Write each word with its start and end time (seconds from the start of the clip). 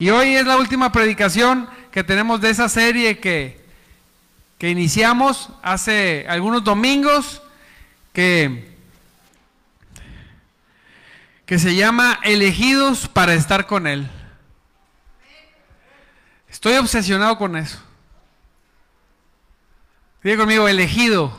Y 0.00 0.08
hoy 0.08 0.34
es 0.34 0.46
la 0.46 0.56
última 0.56 0.92
predicación 0.92 1.68
que 1.92 2.02
tenemos 2.02 2.40
de 2.40 2.48
esa 2.48 2.70
serie 2.70 3.18
que, 3.18 3.62
que 4.56 4.70
iniciamos 4.70 5.50
hace 5.62 6.24
algunos 6.26 6.64
domingos, 6.64 7.42
que, 8.14 8.78
que 11.44 11.58
se 11.58 11.74
llama 11.74 12.18
Elegidos 12.22 13.08
para 13.08 13.34
estar 13.34 13.66
con 13.66 13.86
Él. 13.86 14.08
Estoy 16.48 16.76
obsesionado 16.76 17.36
con 17.36 17.54
eso. 17.54 17.78
Diga 20.22 20.38
conmigo, 20.38 20.66
elegido 20.66 21.38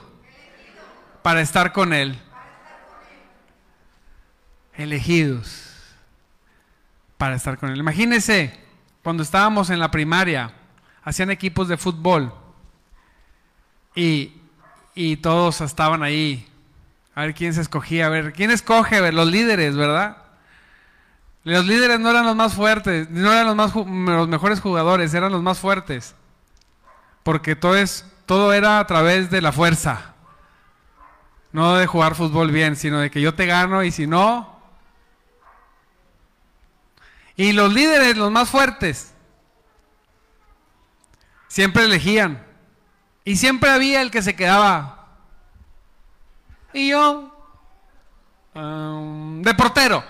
para 1.23 1.41
estar 1.41 1.73
con 1.73 1.93
Él. 1.93 2.15
Elegidos 4.75 5.70
para 7.21 7.35
estar 7.35 7.59
con 7.59 7.70
Él. 7.70 7.77
Imagínense 7.77 8.52
cuando 9.03 9.21
estábamos 9.21 9.70
en 9.70 9.77
la 9.77 9.91
primaria, 9.91 10.53
hacían 11.03 11.29
equipos 11.29 11.67
de 11.67 11.77
fútbol 11.77 12.34
y, 13.93 14.41
y 14.95 15.17
todos 15.17 15.62
estaban 15.62 16.02
ahí. 16.02 16.49
A 17.13 17.21
ver 17.21 17.35
quién 17.35 17.53
se 17.53 17.62
escogía, 17.62 18.07
a 18.07 18.09
ver, 18.09 18.34
¿quién 18.34 18.49
escoge? 18.49 18.95
A 18.95 19.02
ver, 19.02 19.13
los 19.13 19.27
líderes, 19.27 19.76
¿verdad? 19.76 20.17
Los 21.43 21.67
líderes 21.67 21.99
no 21.99 22.09
eran 22.09 22.26
los 22.26 22.35
más 22.35 22.55
fuertes, 22.55 23.07
no 23.12 23.31
eran 23.31 23.45
los, 23.45 23.55
más, 23.55 23.76
los 23.76 24.27
mejores 24.27 24.59
jugadores, 24.59 25.13
eran 25.13 25.31
los 25.31 25.43
más 25.43 25.59
fuertes. 25.59 26.15
Porque 27.21 27.55
todo, 27.55 27.76
es, 27.76 28.03
todo 28.26 28.51
era 28.51 28.79
a 28.79 28.88
través 28.88 29.29
de 29.29 29.41
la 29.41 29.51
fuerza. 29.51 30.15
No 31.51 31.76
de 31.76 31.85
jugar 31.85 32.15
fútbol 32.15 32.49
bien, 32.49 32.76
sino 32.76 32.98
de 32.98 33.12
que 33.12 33.21
yo 33.21 33.35
te 33.35 33.45
gano 33.45 33.84
y 33.84 33.91
si 33.91 34.07
no... 34.07 34.51
Y 37.41 37.53
los 37.53 37.73
líderes, 37.73 38.15
los 38.17 38.29
más 38.29 38.51
fuertes, 38.51 39.15
siempre 41.48 41.85
elegían. 41.85 42.45
Y 43.25 43.35
siempre 43.35 43.71
había 43.71 44.03
el 44.03 44.11
que 44.11 44.21
se 44.21 44.35
quedaba. 44.35 45.07
Y 46.71 46.89
yo, 46.89 47.35
um, 48.53 49.41
de 49.41 49.55
portero. 49.55 50.03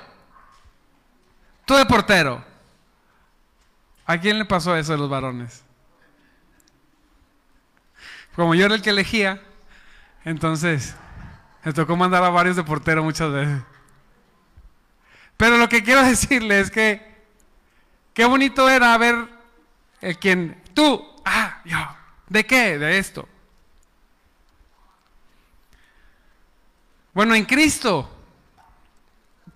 Tú 1.63 1.75
de 1.75 1.85
portero. 1.85 2.43
¿A 4.05 4.17
quién 4.17 4.37
le 4.37 4.43
pasó 4.43 4.75
eso 4.75 4.91
de 4.91 4.97
los 4.97 5.09
varones? 5.09 5.63
Como 8.35 8.55
yo 8.55 8.65
era 8.65 8.75
el 8.75 8.81
que 8.81 8.89
elegía, 8.89 9.41
entonces 10.25 10.97
me 11.63 11.71
tocó 11.71 11.95
mandar 11.95 12.25
a 12.25 12.29
varios 12.29 12.57
de 12.57 12.65
portero 12.65 13.05
muchas 13.05 13.31
veces. 13.31 13.63
Pero 15.37 15.55
lo 15.55 15.69
que 15.69 15.81
quiero 15.81 16.03
decirle 16.03 16.59
es 16.59 16.69
que 16.69 17.09
qué 18.13 18.25
bonito 18.25 18.69
era 18.69 18.97
ver 18.97 19.27
el 20.01 20.17
quien, 20.17 20.61
tú, 20.73 21.05
ah, 21.25 21.61
yo, 21.65 21.77
¿de 22.27 22.45
qué? 22.45 22.77
De 22.77 22.97
esto. 22.97 23.27
Bueno, 27.13 27.35
en 27.35 27.45
Cristo, 27.45 28.09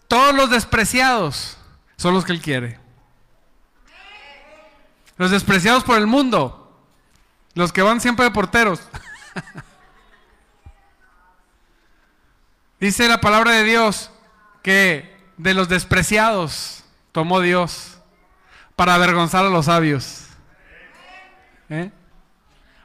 todos 0.07 0.35
los 0.35 0.49
despreciados 0.49 1.57
son 1.95 2.13
los 2.13 2.25
que 2.25 2.33
Él 2.33 2.41
quiere. 2.41 2.79
Los 5.17 5.31
despreciados 5.31 5.83
por 5.83 5.97
el 5.97 6.07
mundo, 6.07 6.77
los 7.53 7.71
que 7.71 7.81
van 7.81 8.01
siempre 8.01 8.25
de 8.25 8.31
porteros. 8.31 8.81
Dice 12.79 13.07
la 13.07 13.21
palabra 13.21 13.51
de 13.51 13.63
Dios 13.63 14.11
que 14.61 15.15
de 15.37 15.53
los 15.53 15.69
despreciados 15.69 16.83
tomó 17.13 17.39
Dios 17.39 17.94
para 18.75 18.95
avergonzar 18.95 19.45
a 19.45 19.49
los 19.49 19.65
sabios. 19.65 20.25
¿Eh? 21.69 21.89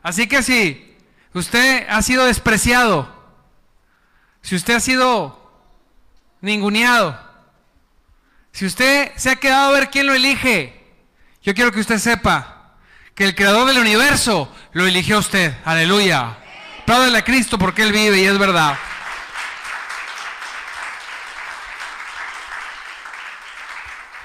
Así 0.03 0.27
que 0.27 0.43
si 0.43 0.97
usted 1.35 1.87
ha 1.89 2.01
sido 2.03 2.25
despreciado, 2.25 3.09
si 4.43 4.57
usted 4.57 4.75
ha 4.75 4.81
sido 4.81 5.53
ninguneado, 6.41 7.19
si 8.53 8.67
usted 8.67 9.13
se 9.17 9.31
ha 9.31 9.37
quedado 9.37 9.71
a 9.71 9.79
ver 9.79 9.91
quién 9.91 10.07
lo 10.07 10.15
elige, 10.15 10.81
yo 11.43 11.55
quiero 11.55 11.73
que 11.73 11.81
usted 11.81 11.99
sepa 11.99 12.77
que 13.15 13.25
el 13.25 13.35
creador 13.35 13.67
del 13.67 13.79
universo 13.79 14.53
lo 14.73 14.87
eligió 14.87 15.17
a 15.17 15.21
usted. 15.21 15.55
Aleluya. 15.65 16.37
Apláudele 16.83 17.19
a 17.19 17.25
Cristo 17.25 17.59
porque 17.59 17.83
Él 17.83 17.93
vive 17.93 18.19
y 18.19 18.25
es 18.25 18.39
verdad. 18.39 18.77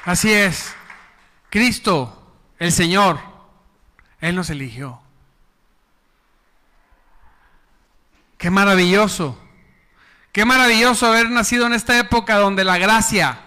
Así 0.06 0.32
es. 0.32 0.75
Cristo, 1.56 2.22
el 2.60 2.74
Señor, 2.74 3.18
Él 4.20 4.36
nos 4.36 4.50
eligió. 4.50 5.00
Qué 8.38 8.50
maravilloso. 8.50 9.42
Qué 10.34 10.44
maravilloso 10.44 11.08
haber 11.08 11.30
nacido 11.30 11.66
en 11.66 11.72
esta 11.72 11.98
época 11.98 12.36
donde 12.36 12.66
la 12.66 12.78
gracia, 12.78 13.40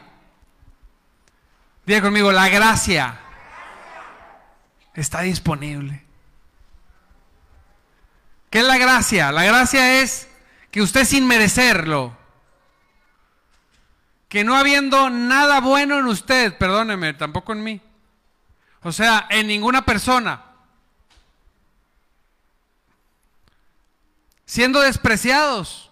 diga 1.84 2.00
conmigo, 2.00 2.32
la 2.32 2.48
gracia 2.48 3.20
está 4.94 5.20
disponible. 5.20 6.02
¿Qué 8.48 8.60
es 8.60 8.64
la 8.64 8.78
gracia? 8.78 9.32
La 9.32 9.44
gracia 9.44 10.00
es 10.00 10.30
que 10.70 10.80
usted 10.80 11.04
sin 11.04 11.26
merecerlo, 11.26 12.16
que 14.30 14.44
no 14.44 14.56
habiendo 14.56 15.10
nada 15.10 15.60
bueno 15.60 15.98
en 15.98 16.06
usted, 16.06 16.56
perdóneme, 16.56 17.12
tampoco 17.12 17.52
en 17.52 17.62
mí, 17.62 17.82
o 18.82 18.92
sea, 18.92 19.26
en 19.30 19.46
ninguna 19.46 19.84
persona, 19.84 20.44
siendo 24.46 24.80
despreciados, 24.80 25.90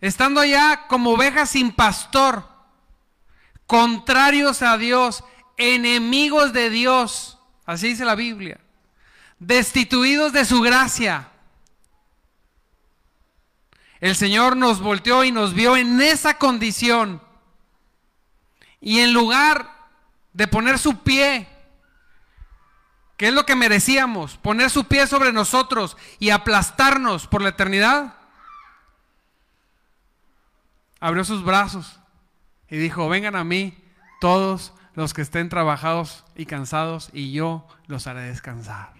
estando 0.00 0.40
allá 0.40 0.86
como 0.88 1.10
ovejas 1.12 1.50
sin 1.50 1.72
pastor, 1.72 2.48
contrarios 3.66 4.62
a 4.62 4.78
Dios, 4.78 5.24
enemigos 5.56 6.52
de 6.52 6.70
Dios, 6.70 7.38
así 7.64 7.88
dice 7.88 8.04
la 8.04 8.14
Biblia, 8.14 8.60
destituidos 9.38 10.32
de 10.32 10.44
su 10.44 10.60
gracia. 10.60 11.30
El 14.00 14.14
Señor 14.14 14.56
nos 14.56 14.80
volteó 14.80 15.24
y 15.24 15.32
nos 15.32 15.54
vio 15.54 15.76
en 15.76 16.00
esa 16.00 16.38
condición. 16.38 17.22
Y 18.80 19.00
en 19.00 19.12
lugar 19.12 19.88
de 20.32 20.46
poner 20.46 20.78
su 20.78 20.98
pie, 21.02 21.48
que 23.16 23.28
es 23.28 23.34
lo 23.34 23.46
que 23.46 23.56
merecíamos, 23.56 24.36
poner 24.36 24.70
su 24.70 24.84
pie 24.84 25.06
sobre 25.06 25.32
nosotros 25.32 25.96
y 26.18 26.30
aplastarnos 26.30 27.26
por 27.26 27.42
la 27.42 27.50
eternidad, 27.50 28.14
abrió 31.00 31.24
sus 31.24 31.44
brazos 31.44 31.98
y 32.68 32.76
dijo, 32.76 33.08
vengan 33.08 33.36
a 33.36 33.44
mí 33.44 33.76
todos 34.20 34.72
los 34.94 35.14
que 35.14 35.22
estén 35.22 35.48
trabajados 35.48 36.24
y 36.34 36.46
cansados 36.46 37.10
y 37.12 37.32
yo 37.32 37.66
los 37.86 38.06
haré 38.06 38.22
descansar. 38.22 38.92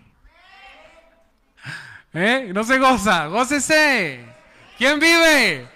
¿Eh? 2.12 2.50
No 2.54 2.64
se 2.64 2.78
goza, 2.78 3.26
gócese. 3.26 4.24
¿Quién 4.78 4.98
vive? 4.98 5.75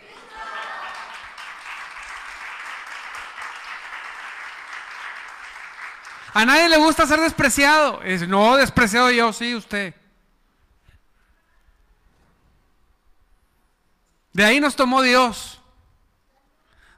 A 6.32 6.44
nadie 6.44 6.68
le 6.68 6.76
gusta 6.76 7.06
ser 7.06 7.20
despreciado. 7.20 8.02
Es, 8.02 8.26
no, 8.26 8.56
despreciado 8.56 9.10
yo, 9.10 9.32
sí, 9.32 9.54
usted. 9.54 9.94
De 14.32 14.44
ahí 14.44 14.60
nos 14.60 14.76
tomó 14.76 15.02
Dios. 15.02 15.60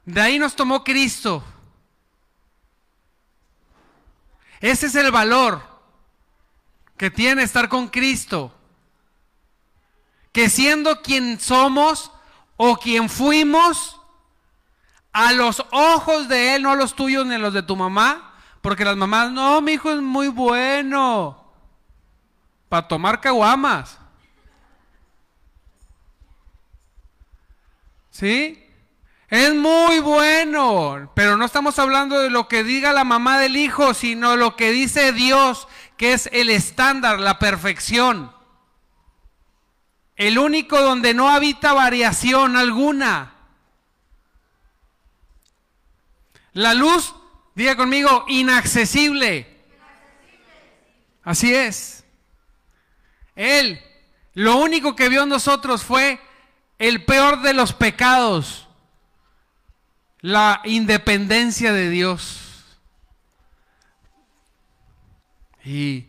De 0.05 0.21
ahí 0.21 0.37
nos 0.37 0.55
tomó 0.55 0.83
Cristo. 0.83 1.43
Ese 4.59 4.87
es 4.87 4.95
el 4.95 5.11
valor 5.11 5.61
que 6.97 7.09
tiene 7.09 7.43
estar 7.43 7.69
con 7.69 7.87
Cristo. 7.87 8.53
Que 10.31 10.49
siendo 10.49 11.01
quien 11.01 11.39
somos 11.39 12.11
o 12.57 12.77
quien 12.77 13.09
fuimos, 13.09 13.99
a 15.13 15.31
los 15.31 15.63
ojos 15.71 16.27
de 16.27 16.55
Él, 16.55 16.63
no 16.63 16.71
a 16.71 16.75
los 16.75 16.95
tuyos 16.95 17.25
ni 17.25 17.35
a 17.35 17.39
los 17.39 17.53
de 17.53 17.61
tu 17.61 17.75
mamá, 17.75 18.32
porque 18.63 18.85
las 18.85 18.95
mamás, 18.95 19.29
no, 19.29 19.59
mi 19.61 19.73
hijo 19.73 19.91
es 19.91 20.01
muy 20.01 20.29
bueno. 20.29 21.37
Para 22.69 22.87
tomar 22.87 23.19
caguamas. 23.19 23.99
¿Sí? 28.09 28.65
Es 29.27 29.53
muy 29.53 29.99
bueno, 29.99 31.11
pero 31.13 31.35
no 31.35 31.43
estamos 31.43 31.77
hablando 31.77 32.19
de 32.19 32.29
lo 32.29 32.47
que 32.47 32.63
diga 32.63 32.93
la 32.93 33.03
mamá 33.03 33.37
del 33.37 33.57
hijo, 33.57 33.93
sino 33.93 34.37
lo 34.37 34.55
que 34.55 34.71
dice 34.71 35.11
Dios, 35.11 35.67
que 35.97 36.13
es 36.13 36.29
el 36.31 36.49
estándar, 36.49 37.19
la 37.19 37.39
perfección. 37.39 38.33
El 40.15 40.39
único 40.39 40.81
donde 40.81 41.13
no 41.13 41.27
habita 41.27 41.73
variación 41.73 42.55
alguna. 42.55 43.33
La 46.53 46.73
luz 46.73 47.13
Diga 47.55 47.75
conmigo, 47.75 48.25
inaccesible. 48.27 49.47
Así 51.23 51.53
es. 51.53 52.03
Él, 53.35 53.81
lo 54.33 54.57
único 54.57 54.95
que 54.95 55.09
vio 55.09 55.23
en 55.23 55.29
nosotros 55.29 55.83
fue 55.83 56.19
el 56.79 57.05
peor 57.05 57.41
de 57.41 57.53
los 57.53 57.73
pecados, 57.73 58.67
la 60.19 60.61
independencia 60.65 61.71
de 61.71 61.89
Dios. 61.89 62.39
Y, 65.63 66.07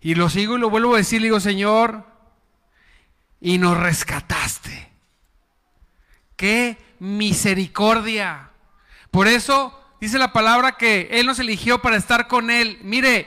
y 0.00 0.14
lo 0.14 0.30
sigo 0.30 0.56
y 0.56 0.60
lo 0.60 0.70
vuelvo 0.70 0.94
a 0.94 0.98
decir, 0.98 1.20
le 1.20 1.26
digo, 1.26 1.40
Señor, 1.40 2.06
y 3.40 3.58
nos 3.58 3.76
rescataste. 3.76 4.92
Qué 6.36 6.78
misericordia. 7.00 8.50
Por 9.10 9.28
eso 9.28 9.83
dice 10.04 10.18
la 10.18 10.34
palabra 10.34 10.76
que 10.76 11.08
Él 11.12 11.24
nos 11.24 11.38
eligió 11.38 11.80
para 11.80 11.96
estar 11.96 12.28
con 12.28 12.50
Él. 12.50 12.78
Mire, 12.82 13.26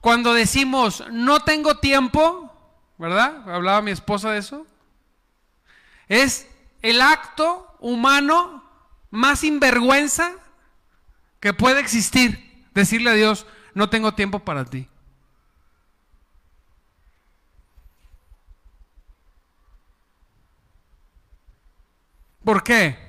cuando 0.00 0.32
decimos 0.32 1.04
no 1.10 1.40
tengo 1.40 1.76
tiempo, 1.76 2.50
¿verdad? 2.96 3.46
Hablaba 3.50 3.82
mi 3.82 3.90
esposa 3.90 4.30
de 4.32 4.38
eso. 4.38 4.66
Es 6.08 6.48
el 6.80 7.02
acto 7.02 7.76
humano 7.78 8.64
más 9.10 9.40
sinvergüenza 9.40 10.32
que 11.40 11.52
puede 11.52 11.80
existir. 11.80 12.66
Decirle 12.72 13.10
a 13.10 13.14
Dios, 13.14 13.46
no 13.74 13.90
tengo 13.90 14.14
tiempo 14.14 14.38
para 14.38 14.64
ti. 14.64 14.88
¿Por 22.42 22.62
qué? 22.62 23.07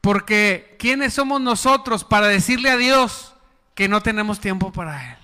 Porque 0.00 0.76
¿quiénes 0.78 1.14
somos 1.14 1.40
nosotros 1.40 2.04
para 2.04 2.28
decirle 2.28 2.70
a 2.70 2.76
Dios 2.76 3.34
que 3.74 3.88
no 3.88 4.02
tenemos 4.02 4.40
tiempo 4.40 4.72
para 4.72 5.12
Él? 5.12 5.18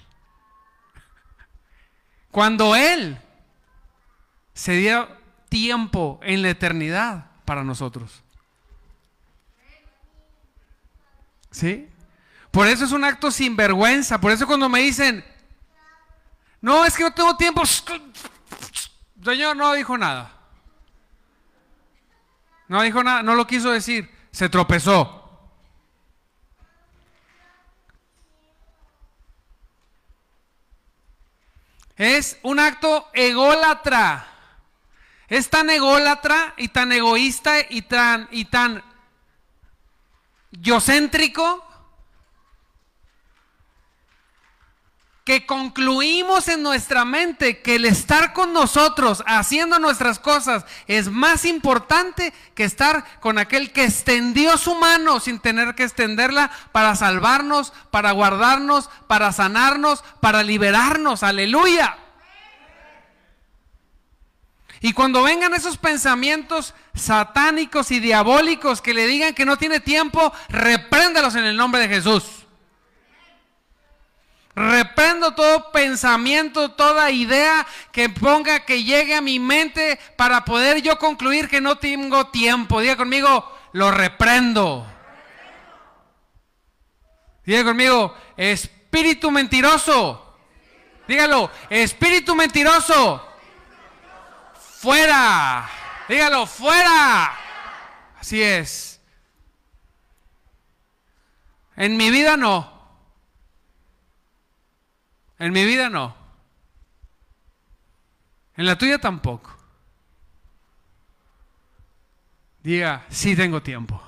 Cuando 2.31 2.75
Él 2.75 3.19
se 4.53 4.73
dio 4.73 5.09
tiempo 5.49 6.19
en 6.23 6.43
la 6.43 6.51
eternidad 6.51 7.27
para 7.45 7.63
nosotros. 7.63 8.23
¿Sí? 11.51 11.89
Por 12.51 12.67
eso 12.67 12.85
es 12.85 12.93
un 12.93 13.05
acto 13.05 13.31
sin 13.31 13.57
vergüenza. 13.57 14.21
Por 14.21 14.33
eso 14.33 14.47
cuando 14.47 14.69
me 14.69 14.81
dicen, 14.81 15.25
no, 16.61 16.85
es 16.85 16.97
que 16.97 17.05
no 17.05 17.13
tengo 17.13 17.37
tiempo. 17.37 17.63
Señor 19.25 19.57
no 19.57 19.73
dijo 19.73 19.99
nada. 19.99 20.33
No 22.69 22.83
dijo 22.83 23.03
nada, 23.03 23.23
no 23.23 23.35
lo 23.35 23.47
quiso 23.47 23.71
decir. 23.71 24.14
Se 24.35 24.49
tropezó. 24.49 25.23
Es 31.97 32.41
un 32.43 32.59
acto 32.59 33.09
ególatra. 33.13 34.27
Es 35.29 35.49
tan 35.49 35.71
ególatra 35.71 36.53
y 36.57 36.67
tan 36.67 36.91
egoísta 36.91 37.61
y 37.71 37.83
tan 37.83 38.27
y 38.33 38.47
tan 38.47 38.83
yocéntrico 40.51 41.65
que 45.25 45.47
concluimos 45.47 46.49
en 46.49 46.63
nuestra 46.63 47.07
mente 47.07 47.63
que 47.63 47.77
el 47.77 47.87
estar 47.87 48.35
con 48.35 48.53
nosotros 48.53 49.25
haciendo 49.27 49.79
nuestras 49.79 50.19
cosas 50.19 50.67
es 50.87 51.09
más 51.11 51.47
importante 51.47 52.35
que 52.55 52.65
estar 52.65 53.21
con 53.21 53.39
aquel 53.39 53.73
que 53.73 53.85
extendió 53.85 54.59
su 54.59 54.75
mano 54.75 55.21
sin 55.21 55.39
tener 55.39 55.75
que 55.75 55.85
extenderla 55.85 56.51
para 56.73 56.95
salvarnos, 56.95 57.73
para 57.91 58.13
guardarnos, 58.13 58.91
para 59.07 59.33
sanarnos, 59.33 60.05
para 60.21 60.43
liberarnos. 60.43 61.23
Aleluya. 61.23 61.97
Y 64.83 64.93
cuando 64.93 65.23
vengan 65.23 65.55
esos 65.55 65.79
pensamientos 65.79 66.75
satánicos 66.95 67.91
y 67.91 67.99
diabólicos 68.01 68.83
que 68.83 68.93
le 68.93 69.07
digan 69.07 69.33
que 69.33 69.47
no 69.47 69.57
tiene 69.57 69.81
tiempo, 69.81 70.31
repréndalos 70.51 71.35
en 71.37 71.45
el 71.45 71.57
nombre 71.57 71.81
de 71.81 71.89
Jesús. 71.89 72.44
Todo 75.35 75.71
pensamiento, 75.73 76.73
toda 76.73 77.11
idea 77.11 77.67
que 77.93 78.09
ponga, 78.09 78.65
que 78.65 78.85
llegue 78.85 79.15
a 79.15 79.21
mi 79.21 79.39
mente 79.39 79.99
para 80.17 80.45
poder 80.45 80.83
yo 80.83 80.99
concluir 80.99 81.49
que 81.49 81.61
no 81.61 81.77
tengo 81.77 82.29
tiempo. 82.29 82.81
Diga 82.81 82.97
conmigo, 82.97 83.51
lo 83.73 83.91
reprendo. 83.91 84.87
Diga 87.45 87.65
conmigo, 87.65 88.17
espíritu 88.37 89.31
mentiroso. 89.31 90.21
Dígalo, 91.07 91.51
espíritu 91.69 92.35
mentiroso. 92.35 93.27
Fuera. 94.81 95.69
Dígalo, 96.09 96.47
fuera. 96.47 97.35
Así 98.19 98.43
es. 98.43 99.01
En 101.77 101.97
mi 101.97 102.11
vida 102.11 102.37
no. 102.37 102.74
En 105.39 105.53
mi 105.53 105.65
vida 105.65 105.91
no. 105.91 106.15
En 108.57 108.67
la 108.67 108.79
tuya 108.79 108.99
tampoco. 108.99 109.55
Diga, 112.63 113.05
sí 113.11 113.37
tengo 113.37 113.63
tiempo. 113.63 114.01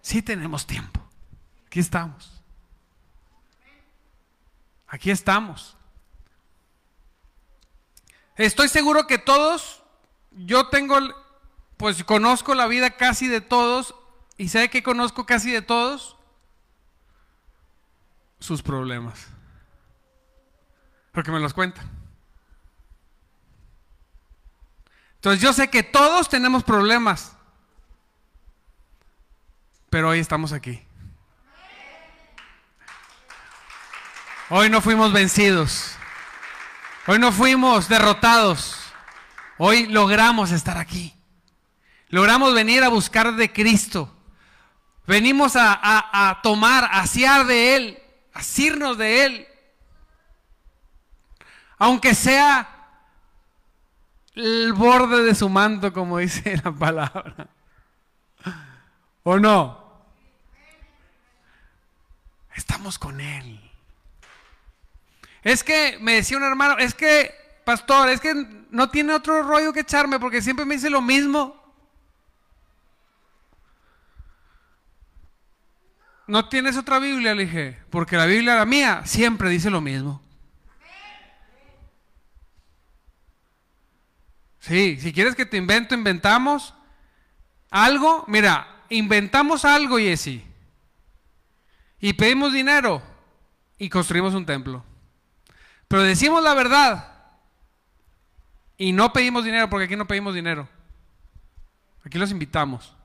Sí 0.00 0.22
tenemos 0.22 0.66
tiempo. 0.66 1.00
Aquí 1.66 1.80
estamos. 1.80 2.42
Aquí 4.86 5.10
estamos. 5.10 5.76
Estoy 8.36 8.68
seguro 8.68 9.06
que 9.06 9.18
todos, 9.18 9.82
yo 10.32 10.68
tengo, 10.68 10.98
pues 11.76 12.04
conozco 12.04 12.54
la 12.54 12.66
vida 12.66 12.90
casi 12.90 13.28
de 13.28 13.40
todos 13.40 13.94
y 14.36 14.48
sé 14.48 14.70
que 14.70 14.82
conozco 14.82 15.24
casi 15.26 15.50
de 15.50 15.62
todos 15.62 16.16
sus 18.40 18.62
problemas. 18.62 19.33
Porque 21.14 21.30
me 21.30 21.38
los 21.38 21.54
cuentan. 21.54 21.88
Entonces 25.14 25.40
yo 25.40 25.52
sé 25.52 25.70
que 25.70 25.84
todos 25.84 26.28
tenemos 26.28 26.64
problemas. 26.64 27.36
Pero 29.88 30.08
hoy 30.08 30.18
estamos 30.18 30.52
aquí. 30.52 30.82
Hoy 34.50 34.68
no 34.68 34.80
fuimos 34.80 35.12
vencidos. 35.12 35.94
Hoy 37.06 37.20
no 37.20 37.30
fuimos 37.30 37.88
derrotados. 37.88 38.76
Hoy 39.56 39.86
logramos 39.86 40.50
estar 40.50 40.78
aquí. 40.78 41.14
Logramos 42.08 42.54
venir 42.54 42.82
a 42.82 42.88
buscar 42.88 43.36
de 43.36 43.52
Cristo. 43.52 44.12
Venimos 45.06 45.54
a, 45.54 45.78
a, 45.80 46.42
tomar, 46.42 46.84
a 46.84 47.00
asiar 47.02 47.46
de 47.46 47.76
Él, 47.76 48.02
a 48.32 48.40
asirnos 48.40 48.98
de 48.98 49.26
Él 49.26 49.48
aunque 51.84 52.14
sea 52.14 52.66
el 54.34 54.72
borde 54.72 55.22
de 55.22 55.34
su 55.34 55.50
manto, 55.50 55.92
como 55.92 56.16
dice 56.16 56.58
la 56.64 56.72
palabra. 56.72 57.46
¿O 59.22 59.38
no? 59.38 60.06
Estamos 62.54 62.98
con 62.98 63.20
Él. 63.20 63.60
Es 65.42 65.62
que, 65.62 65.98
me 66.00 66.14
decía 66.14 66.38
un 66.38 66.44
hermano, 66.44 66.78
es 66.78 66.94
que, 66.94 67.34
pastor, 67.66 68.08
es 68.08 68.18
que 68.18 68.32
no 68.70 68.88
tiene 68.88 69.12
otro 69.12 69.42
rollo 69.42 69.74
que 69.74 69.80
echarme 69.80 70.18
porque 70.18 70.40
siempre 70.40 70.64
me 70.64 70.76
dice 70.76 70.88
lo 70.88 71.02
mismo. 71.02 71.62
¿No 76.26 76.48
tienes 76.48 76.78
otra 76.78 76.98
Biblia? 76.98 77.34
Le 77.34 77.44
dije, 77.44 77.82
porque 77.90 78.16
la 78.16 78.24
Biblia, 78.24 78.54
la 78.54 78.64
mía, 78.64 79.02
siempre 79.04 79.50
dice 79.50 79.68
lo 79.68 79.82
mismo. 79.82 80.23
Sí, 84.66 84.98
si 84.98 85.12
quieres 85.12 85.34
que 85.34 85.44
te 85.44 85.58
invento, 85.58 85.94
inventamos 85.94 86.72
algo. 87.70 88.24
Mira, 88.28 88.66
inventamos 88.88 89.62
algo, 89.66 89.98
Jesse. 89.98 90.40
Y 92.00 92.14
pedimos 92.14 92.50
dinero 92.50 93.02
y 93.76 93.90
construimos 93.90 94.32
un 94.32 94.46
templo. 94.46 94.82
Pero 95.86 96.02
decimos 96.02 96.42
la 96.42 96.54
verdad 96.54 97.12
y 98.78 98.92
no 98.92 99.12
pedimos 99.12 99.44
dinero, 99.44 99.68
porque 99.68 99.84
aquí 99.84 99.96
no 99.96 100.06
pedimos 100.06 100.34
dinero. 100.34 100.66
Aquí 102.02 102.16
los 102.16 102.30
invitamos. 102.30 102.96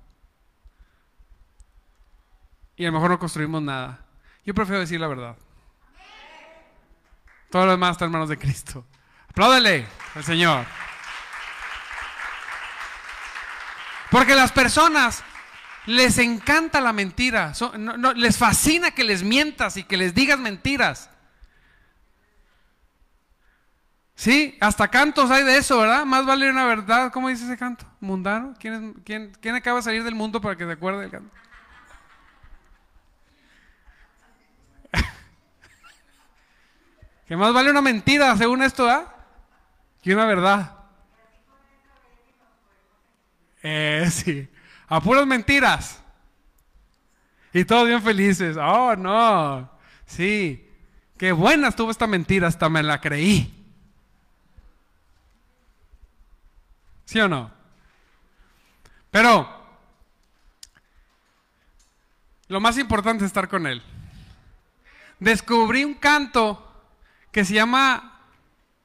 Y 2.77 2.85
a 2.85 2.87
lo 2.87 2.93
mejor 2.93 3.09
no 3.11 3.19
construimos 3.19 3.61
nada. 3.61 4.05
Yo 4.45 4.53
prefiero 4.53 4.79
decir 4.79 5.01
la 5.01 5.07
verdad. 5.07 5.35
Todo 7.49 7.65
lo 7.65 7.71
demás 7.71 7.91
está 7.91 8.05
en 8.05 8.11
manos 8.11 8.29
de 8.29 8.37
Cristo. 8.37 8.85
Apláudele 9.27 9.85
al 10.15 10.23
Señor. 10.23 10.65
Porque 14.09 14.35
las 14.35 14.51
personas, 14.51 15.23
les 15.85 16.17
encanta 16.17 16.81
la 16.81 16.93
mentira. 16.93 17.53
les 18.15 18.37
fascina 18.37 18.91
que 18.91 19.03
les 19.03 19.23
mientas 19.23 19.75
y 19.77 19.83
que 19.83 19.97
les 19.97 20.13
digas 20.13 20.39
mentiras. 20.39 21.09
Sí, 24.15 24.57
hasta 24.59 24.89
cantos 24.89 25.31
hay 25.31 25.43
de 25.43 25.57
eso, 25.57 25.79
¿verdad? 25.79 26.05
Más 26.05 26.25
vale 26.25 26.49
una 26.49 26.65
verdad. 26.65 27.11
¿Cómo 27.11 27.29
dice 27.29 27.45
ese 27.45 27.57
canto? 27.57 27.85
¿Mundano? 28.01 28.53
¿Quién, 28.59 28.93
quién, 29.05 29.31
quién 29.39 29.55
acaba 29.55 29.77
de 29.77 29.83
salir 29.83 30.03
del 30.03 30.15
mundo 30.15 30.41
para 30.41 30.57
que 30.57 30.65
se 30.65 30.71
acuerde 30.73 31.01
del 31.01 31.11
canto? 31.11 31.33
que 37.27 37.37
más 37.37 37.53
vale 37.53 37.71
una 37.71 37.81
mentira, 37.81 38.35
según 38.35 38.61
esto, 38.61 38.89
¿ah? 38.89 39.15
Que 40.03 40.13
una 40.13 40.25
verdad. 40.25 40.78
Eh, 43.63 44.07
sí. 44.11 44.47
A 44.87 45.01
puras 45.01 45.25
mentiras. 45.25 46.01
Y 47.53 47.65
todos 47.65 47.87
bien 47.87 48.01
felices. 48.01 48.57
Oh, 48.57 48.95
no. 48.95 49.69
Sí. 50.05 50.65
Qué 51.17 51.31
buena 51.31 51.67
estuvo 51.67 51.91
esta 51.91 52.07
mentira, 52.07 52.47
hasta 52.47 52.69
me 52.69 52.81
la 52.81 53.01
creí. 53.01 53.53
¿Sí 57.05 57.19
o 57.19 57.27
no? 57.27 57.51
Pero 59.11 59.59
lo 62.47 62.59
más 62.59 62.77
importante 62.77 63.23
es 63.23 63.29
estar 63.29 63.49
con 63.49 63.67
Él. 63.67 63.81
Descubrí 65.19 65.83
un 65.83 65.95
canto 65.95 66.65
que 67.31 67.43
se 67.43 67.53
llama, 67.53 68.21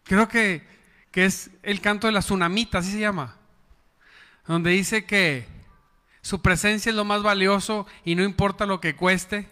creo 0.03 0.27
que, 0.27 0.67
que 1.11 1.27
es 1.27 1.51
el 1.63 1.81
canto 1.81 2.07
de 2.07 2.15
la 2.15 2.21
tsunamita, 2.21 2.79
así 2.79 2.93
se 2.93 3.01
llama, 3.01 3.37
donde 4.47 4.71
dice 4.71 5.05
que 5.05 5.47
su 6.21 6.41
presencia 6.41 6.91
es 6.91 6.97
lo 6.97 7.05
más 7.05 7.23
valioso 7.23 7.87
y 8.05 8.15
no 8.15 8.23
importa 8.23 8.67
lo 8.67 8.81
que 8.81 8.97
cueste. 8.97 9.49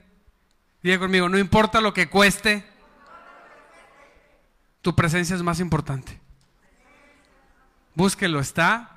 Diga 0.83 0.99
conmigo, 0.99 1.29
no 1.29 1.39
importa 1.39 1.81
lo 1.81 1.93
que 1.95 2.09
cueste, 2.09 2.65
tu 4.81 4.95
presencia 4.97 5.37
es 5.37 5.43
más 5.43 5.61
importante. 5.61 6.21
Búsquelo, 7.95 8.41
está. 8.41 8.89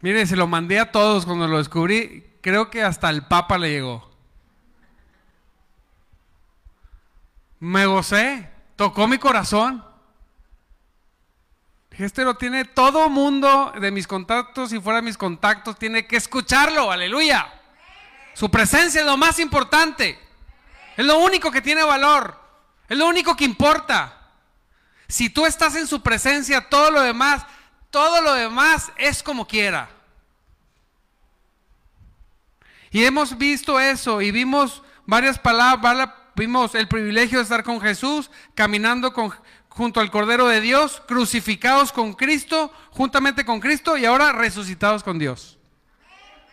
Mire, 0.00 0.26
se 0.26 0.36
lo 0.36 0.46
mandé 0.46 0.80
a 0.80 0.90
todos 0.90 1.24
cuando 1.24 1.48
lo 1.48 1.58
descubrí. 1.58 2.26
Creo 2.42 2.68
que 2.68 2.82
hasta 2.82 3.08
el 3.08 3.22
Papa 3.22 3.56
le 3.56 3.70
llegó. 3.70 4.10
Me 7.60 7.86
gocé, 7.86 8.50
tocó 8.76 9.06
mi 9.06 9.18
corazón. 9.18 9.84
Este 11.98 12.24
lo 12.24 12.34
tiene 12.34 12.64
todo 12.64 13.08
mundo 13.10 13.72
de 13.78 13.90
mis 13.90 14.06
contactos 14.06 14.72
y 14.72 14.80
fuera 14.80 14.96
de 14.96 15.02
mis 15.02 15.18
contactos, 15.18 15.78
tiene 15.78 16.06
que 16.06 16.16
escucharlo, 16.16 16.90
aleluya. 16.90 17.52
Su 18.34 18.50
presencia 18.50 19.00
es 19.00 19.06
lo 19.06 19.16
más 19.16 19.38
importante. 19.38 20.18
Es 20.96 21.04
lo 21.04 21.18
único 21.18 21.50
que 21.50 21.60
tiene 21.60 21.82
valor. 21.82 22.40
Es 22.88 22.96
lo 22.96 23.06
único 23.06 23.36
que 23.36 23.44
importa. 23.44 24.18
Si 25.06 25.28
tú 25.28 25.44
estás 25.44 25.76
en 25.76 25.86
su 25.86 26.02
presencia, 26.02 26.68
todo 26.68 26.90
lo 26.90 27.02
demás, 27.02 27.44
todo 27.90 28.22
lo 28.22 28.32
demás 28.32 28.90
es 28.96 29.22
como 29.22 29.46
quiera. 29.46 29.90
Y 32.90 33.04
hemos 33.04 33.36
visto 33.36 33.78
eso 33.78 34.22
y 34.22 34.30
vimos 34.30 34.82
varias 35.06 35.38
palabras, 35.38 36.10
vimos 36.34 36.74
el 36.74 36.88
privilegio 36.88 37.38
de 37.38 37.44
estar 37.44 37.62
con 37.64 37.80
Jesús, 37.80 38.30
caminando 38.54 39.12
junto 39.74 40.00
al 40.00 40.10
Cordero 40.10 40.48
de 40.48 40.60
Dios, 40.60 41.02
crucificados 41.06 41.92
con 41.92 42.12
Cristo, 42.12 42.72
juntamente 42.90 43.44
con 43.44 43.58
Cristo 43.58 43.96
y 43.96 44.04
ahora 44.04 44.32
resucitados 44.32 45.02
con 45.02 45.18
Dios, 45.18 45.58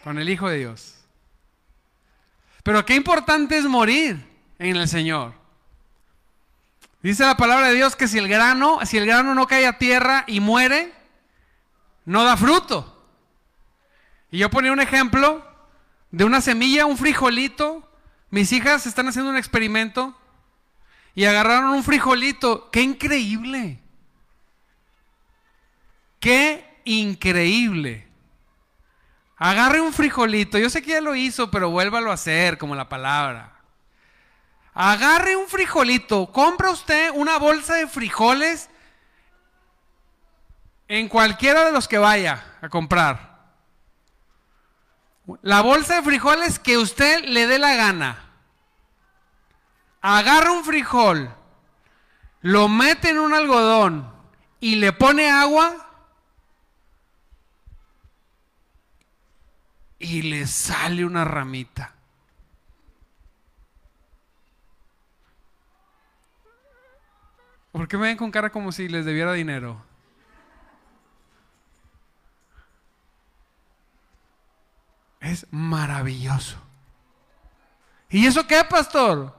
con 0.04 0.18
el 0.20 0.30
Hijo 0.30 0.48
de 0.48 0.60
Dios. 0.60 0.96
Pero 2.64 2.86
qué 2.86 2.96
importante 2.96 3.58
es 3.58 3.66
morir 3.66 4.26
en 4.58 4.78
el 4.78 4.88
Señor. 4.88 5.34
Dice 7.02 7.26
la 7.26 7.36
palabra 7.36 7.68
de 7.68 7.76
Dios 7.76 7.96
que 7.96 8.08
si 8.08 8.18
el 8.18 8.28
grano, 8.28 8.80
si 8.86 8.98
el 8.98 9.06
grano 9.06 9.36
no 9.36 9.48
cae 9.48 9.68
a 9.68 9.78
tierra 9.78 10.24
y 10.28 10.40
muere, 10.40 10.94
no 12.06 12.24
da 12.24 12.38
fruto. 12.38 13.06
Y 14.32 14.38
yo 14.38 14.50
ponía 14.50 14.72
un 14.72 14.80
ejemplo 14.80 15.46
de 16.12 16.24
una 16.24 16.40
semilla, 16.40 16.86
un 16.86 16.98
frijolito. 16.98 17.90
Mis 18.30 18.52
hijas 18.54 18.86
están 18.86 19.08
haciendo 19.08 19.32
un 19.32 19.38
experimento 19.38 20.19
y 21.20 21.26
agarraron 21.26 21.72
un 21.72 21.84
frijolito. 21.84 22.72
¡Qué 22.72 22.82
increíble! 22.82 23.78
¡Qué 26.18 26.80
increíble! 26.86 28.08
Agarre 29.36 29.82
un 29.82 29.92
frijolito. 29.92 30.58
Yo 30.58 30.70
sé 30.70 30.82
que 30.82 30.92
ya 30.92 31.02
lo 31.02 31.16
hizo, 31.16 31.52
pero 31.52 31.72
vuélvalo 31.72 32.12
a 32.12 32.14
hacer, 32.14 32.58
como 32.58 32.74
la 32.74 32.88
palabra. 32.88 33.52
Agarre 34.74 35.36
un 35.36 35.50
frijolito, 35.50 36.32
compra 36.32 36.72
usted 36.72 37.12
una 37.14 37.38
bolsa 37.38 37.76
de 37.76 37.88
frijoles 37.88 38.70
en 40.88 41.10
cualquiera 41.10 41.66
de 41.66 41.74
los 41.74 41.90
que 41.90 41.98
vaya 41.98 42.46
a 42.62 42.70
comprar. 42.70 43.42
La 45.42 45.60
bolsa 45.60 45.96
de 45.96 46.04
frijoles 46.04 46.60
que 46.60 46.78
usted 46.78 47.26
le 47.26 47.46
dé 47.46 47.60
la 47.60 47.76
gana. 47.76 48.29
Agarra 50.02 50.52
un 50.52 50.64
frijol, 50.64 51.30
lo 52.42 52.70
mete 52.70 53.10
en 53.10 53.20
un 53.20 53.34
algodón 53.34 54.12
y 54.60 54.76
le 54.76 54.94
pone 54.94 55.30
agua 55.30 55.76
y 60.00 60.22
le 60.22 60.48
sale 60.48 61.04
una 61.04 61.26
ramita. 61.26 61.94
¿Por 67.72 67.88
qué 67.88 67.98
me 67.98 68.08
ven 68.08 68.18
con 68.18 68.32
cara 68.32 68.50
como 68.50 68.72
si 68.72 68.88
les 68.88 69.06
debiera 69.06 69.34
dinero? 69.34 69.82
Es 75.20 75.46
maravilloso. 75.52 76.58
¿Y 78.10 78.26
eso 78.26 78.48
qué, 78.48 78.64
pastor? 78.64 79.39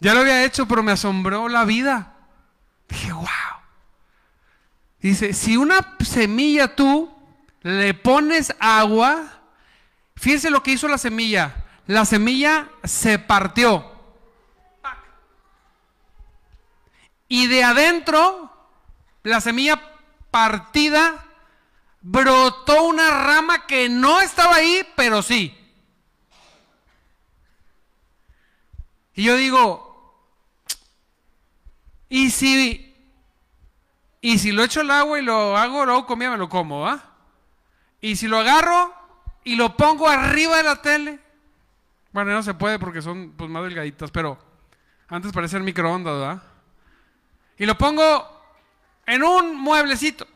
Ya 0.00 0.14
lo 0.14 0.20
había 0.20 0.44
hecho, 0.44 0.66
pero 0.66 0.82
me 0.82 0.92
asombró 0.92 1.48
la 1.48 1.64
vida. 1.64 2.14
Dije, 2.88 3.12
wow. 3.12 3.28
Dice, 5.00 5.32
si 5.34 5.56
una 5.56 5.96
semilla 6.00 6.74
tú 6.74 7.14
le 7.62 7.94
pones 7.94 8.54
agua, 8.58 9.40
fíjense 10.16 10.50
lo 10.50 10.62
que 10.62 10.72
hizo 10.72 10.88
la 10.88 10.98
semilla. 10.98 11.54
La 11.86 12.04
semilla 12.04 12.68
se 12.82 13.18
partió. 13.18 13.90
Y 17.28 17.46
de 17.46 17.62
adentro, 17.62 18.50
la 19.22 19.40
semilla 19.40 19.80
partida, 20.30 21.24
brotó 22.00 22.84
una 22.84 23.24
rama 23.24 23.66
que 23.66 23.88
no 23.88 24.20
estaba 24.20 24.56
ahí, 24.56 24.86
pero 24.96 25.22
sí. 25.22 25.56
Y 29.14 29.24
yo 29.24 29.36
digo, 29.36 29.89
¿y 32.10 32.28
si, 32.28 32.94
y 34.20 34.38
si 34.38 34.52
lo 34.52 34.62
echo 34.62 34.82
al 34.82 34.90
agua 34.90 35.18
y 35.18 35.22
lo 35.22 35.56
hago, 35.56 35.86
luego 35.86 36.04
comía, 36.04 36.30
me 36.30 36.36
lo 36.36 36.50
como, 36.50 36.86
¿ah? 36.86 37.02
Y 38.02 38.16
si 38.16 38.28
lo 38.28 38.38
agarro 38.38 38.94
y 39.44 39.56
lo 39.56 39.74
pongo 39.78 40.06
arriba 40.06 40.58
de 40.58 40.62
la 40.62 40.82
tele, 40.82 41.18
bueno, 42.12 42.32
no 42.32 42.42
se 42.42 42.52
puede 42.52 42.78
porque 42.78 43.00
son 43.00 43.32
pues, 43.32 43.48
más 43.48 43.62
delgaditas, 43.62 44.10
pero 44.10 44.38
antes 45.08 45.32
parecían 45.32 45.64
microondas, 45.64 46.12
¿verdad? 46.12 46.42
y 47.60 47.66
lo 47.66 47.76
pongo 47.76 48.26
en 49.04 49.22
un 49.22 49.54
mueblecito. 49.54 50.26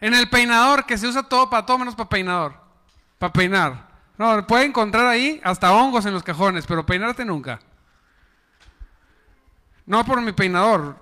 En 0.00 0.14
el 0.14 0.30
peinador, 0.30 0.86
que 0.86 0.96
se 0.96 1.08
usa 1.08 1.24
todo 1.24 1.50
para 1.50 1.66
todo 1.66 1.78
menos 1.78 1.96
para 1.96 2.08
peinador. 2.08 2.54
Para 3.18 3.32
peinar. 3.32 3.88
No, 4.16 4.46
puede 4.46 4.64
encontrar 4.64 5.06
ahí 5.06 5.40
hasta 5.42 5.72
hongos 5.72 6.06
en 6.06 6.14
los 6.14 6.22
cajones, 6.22 6.66
pero 6.66 6.86
peinarte 6.86 7.24
nunca. 7.24 7.58
No 9.86 10.04
por 10.04 10.20
mi 10.20 10.32
peinador, 10.32 10.96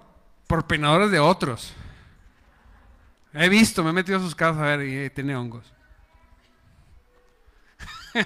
por 0.46 0.66
peinadores 0.66 1.10
de 1.10 1.18
otros. 1.18 1.72
He 3.32 3.48
visto, 3.48 3.82
me 3.82 3.90
he 3.90 3.94
metido 3.94 4.18
a 4.18 4.20
sus 4.20 4.34
casas 4.34 4.62
a 4.62 4.76
ver 4.76 4.86
y 4.86 5.10
tiene 5.10 5.34
hongos. 5.34 5.72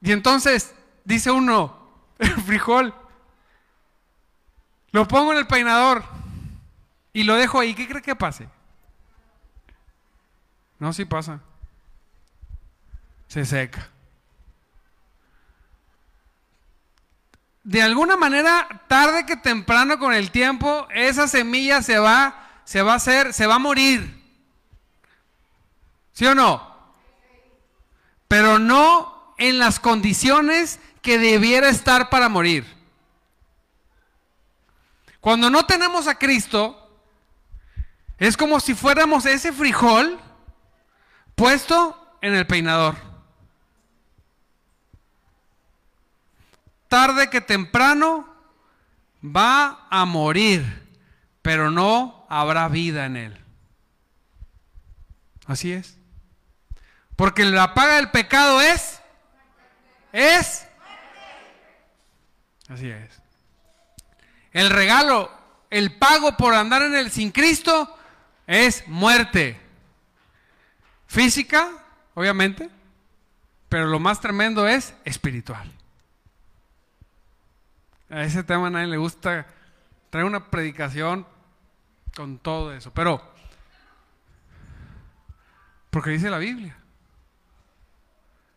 y 0.00 0.12
entonces 0.12 0.74
dice 1.04 1.30
uno, 1.30 1.76
el 2.18 2.40
frijol, 2.42 2.94
lo 4.92 5.06
pongo 5.06 5.32
en 5.32 5.38
el 5.38 5.46
peinador 5.46 6.04
y 7.12 7.24
lo 7.24 7.34
dejo 7.34 7.60
ahí. 7.60 7.74
¿Qué 7.74 7.88
cree 7.88 8.02
que 8.02 8.16
pase? 8.16 8.48
No, 10.78 10.92
sí 10.92 11.04
pasa. 11.04 11.40
Se 13.28 13.44
seca. 13.44 13.88
De 17.70 17.80
alguna 17.82 18.16
manera, 18.16 18.66
tarde 18.88 19.24
que 19.24 19.36
temprano 19.36 20.00
con 20.00 20.12
el 20.12 20.32
tiempo, 20.32 20.88
esa 20.92 21.28
semilla 21.28 21.82
se 21.82 22.00
va, 22.00 22.50
se 22.64 22.82
va 22.82 22.94
a 22.94 22.96
hacer, 22.96 23.32
se 23.32 23.46
va 23.46 23.54
a 23.54 23.58
morir. 23.60 24.20
¿Sí 26.10 26.26
o 26.26 26.34
no? 26.34 26.76
Pero 28.26 28.58
no 28.58 29.36
en 29.38 29.60
las 29.60 29.78
condiciones 29.78 30.80
que 31.00 31.20
debiera 31.20 31.68
estar 31.68 32.10
para 32.10 32.28
morir. 32.28 32.66
Cuando 35.20 35.48
no 35.48 35.64
tenemos 35.64 36.08
a 36.08 36.18
Cristo, 36.18 36.90
es 38.18 38.36
como 38.36 38.58
si 38.58 38.74
fuéramos 38.74 39.26
ese 39.26 39.52
frijol 39.52 40.18
puesto 41.36 42.18
en 42.20 42.34
el 42.34 42.48
peinador. 42.48 43.09
Tarde 46.90 47.30
que 47.30 47.40
temprano 47.40 48.26
va 49.24 49.86
a 49.88 50.04
morir, 50.06 50.88
pero 51.40 51.70
no 51.70 52.26
habrá 52.28 52.66
vida 52.66 53.06
en 53.06 53.16
él. 53.16 53.44
Así 55.46 55.72
es. 55.72 55.96
Porque 57.14 57.44
la 57.44 57.74
paga 57.74 57.94
del 57.94 58.10
pecado 58.10 58.60
es 58.60 59.00
es 60.12 60.66
Así 62.68 62.90
es. 62.90 63.22
El 64.50 64.68
regalo, 64.70 65.30
el 65.70 65.96
pago 65.96 66.36
por 66.36 66.54
andar 66.54 66.82
en 66.82 66.96
el 66.96 67.12
sin 67.12 67.30
Cristo 67.30 67.96
es 68.48 68.82
muerte. 68.88 69.60
Física, 71.06 71.70
obviamente, 72.14 72.68
pero 73.68 73.86
lo 73.86 74.00
más 74.00 74.20
tremendo 74.20 74.66
es 74.66 74.92
espiritual. 75.04 75.72
A 78.10 78.22
ese 78.22 78.42
tema 78.42 78.66
a 78.66 78.70
nadie 78.70 78.88
le 78.88 78.96
gusta 78.96 79.46
traer 80.10 80.26
una 80.26 80.50
predicación 80.50 81.26
con 82.14 82.38
todo 82.38 82.74
eso, 82.74 82.92
pero 82.92 83.22
porque 85.90 86.10
dice 86.10 86.30
la 86.30 86.38
Biblia. 86.38 86.76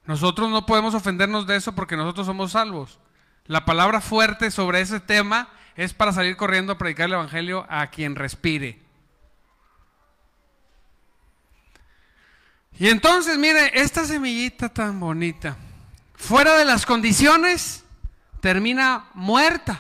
Nosotros 0.06 0.50
no 0.50 0.66
podemos 0.66 0.94
ofendernos 0.94 1.48
de 1.48 1.56
eso 1.56 1.74
porque 1.74 1.96
nosotros 1.96 2.26
somos 2.26 2.52
salvos. 2.52 3.00
La 3.46 3.66
palabra 3.66 4.02
fuerte 4.02 4.52
sobre 4.52 4.82
ese 4.82 5.00
tema 5.00 5.50
es 5.76 5.94
para 5.94 6.12
salir 6.14 6.36
corriendo 6.36 6.74
a 6.74 6.78
predicar 6.78 7.08
el 7.08 7.14
Evangelio 7.14 7.66
a 7.70 7.88
quien 7.88 8.16
respire. 8.16 8.82
Y 12.78 12.90
entonces, 12.90 13.38
mire, 13.38 13.72
esta 13.80 14.04
semillita 14.06 14.70
tan 14.70 15.00
bonita, 15.00 15.58
fuera 16.16 16.58
de 16.58 16.66
las 16.66 16.86
condiciones, 16.86 17.83
termina 18.44 19.06
muerta, 19.14 19.80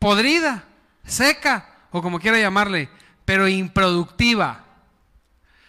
podrida, 0.00 0.64
seca, 1.04 1.86
o 1.92 2.02
como 2.02 2.18
quiera 2.18 2.40
llamarle, 2.40 2.88
pero 3.24 3.46
improductiva. 3.46 4.64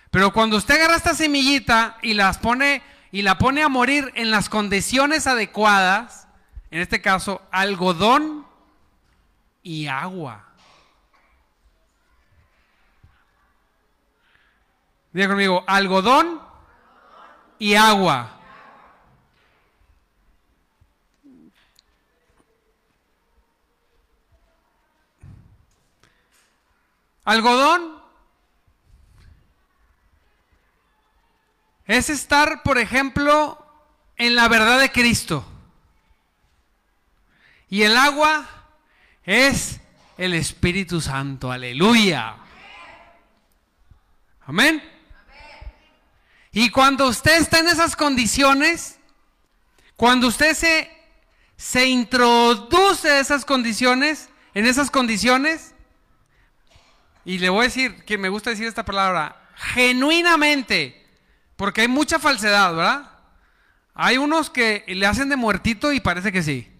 Pero 0.09 0.33
cuando 0.33 0.57
usted 0.57 0.73
agarra 0.73 0.95
esta 0.95 1.13
semillita 1.13 1.99
y 2.01 2.15
las 2.15 2.39
pone 2.39 2.81
y 3.11 3.21
la 3.21 3.37
pone 3.37 3.61
a 3.61 3.69
morir 3.69 4.11
en 4.15 4.31
las 4.31 4.49
condiciones 4.49 5.27
adecuadas, 5.27 6.27
en 6.71 6.81
este 6.81 6.99
caso 6.99 7.43
algodón 7.51 8.47
y 9.61 9.85
agua. 9.85 10.47
Diga 15.13 15.27
conmigo, 15.27 15.63
algodón 15.67 16.41
y 17.59 17.75
agua. 17.75 18.38
Algodón 27.29 28.01
es 31.85 32.09
estar, 32.09 32.63
por 32.63 32.79
ejemplo, 32.79 33.63
en 34.15 34.33
la 34.33 34.47
verdad 34.47 34.79
de 34.79 34.91
Cristo. 34.91 35.45
Y 37.69 37.83
el 37.83 37.95
agua 37.97 38.49
es 39.23 39.79
el 40.17 40.33
Espíritu 40.33 41.01
Santo. 41.01 41.51
Aleluya. 41.51 42.35
Amén. 44.47 44.81
Y 46.51 46.71
cuando 46.71 47.07
usted 47.09 47.39
está 47.39 47.59
en 47.59 47.67
esas 47.67 47.95
condiciones, 47.95 48.97
cuando 49.95 50.29
usted 50.29 50.55
se, 50.55 50.91
se 51.57 51.85
introduce 51.85 53.07
a 53.07 53.19
esas 53.19 53.45
condiciones, 53.45 54.29
en 54.55 54.65
esas 54.65 54.89
condiciones, 54.89 55.75
y 57.25 57.37
le 57.39 57.49
voy 57.49 57.61
a 57.61 57.63
decir 57.63 58.03
que 58.05 58.17
me 58.17 58.29
gusta 58.29 58.49
decir 58.49 58.67
esta 58.67 58.85
palabra, 58.85 59.49
genuinamente, 59.55 61.05
porque 61.55 61.81
hay 61.81 61.87
mucha 61.87 62.19
falsedad, 62.19 62.75
¿verdad? 62.75 63.11
Hay 63.93 64.17
unos 64.17 64.49
que 64.49 64.83
le 64.87 65.05
hacen 65.05 65.29
de 65.29 65.35
muertito 65.35 65.91
y 65.91 65.99
parece 65.99 66.31
que 66.31 66.41
sí. 66.41 66.71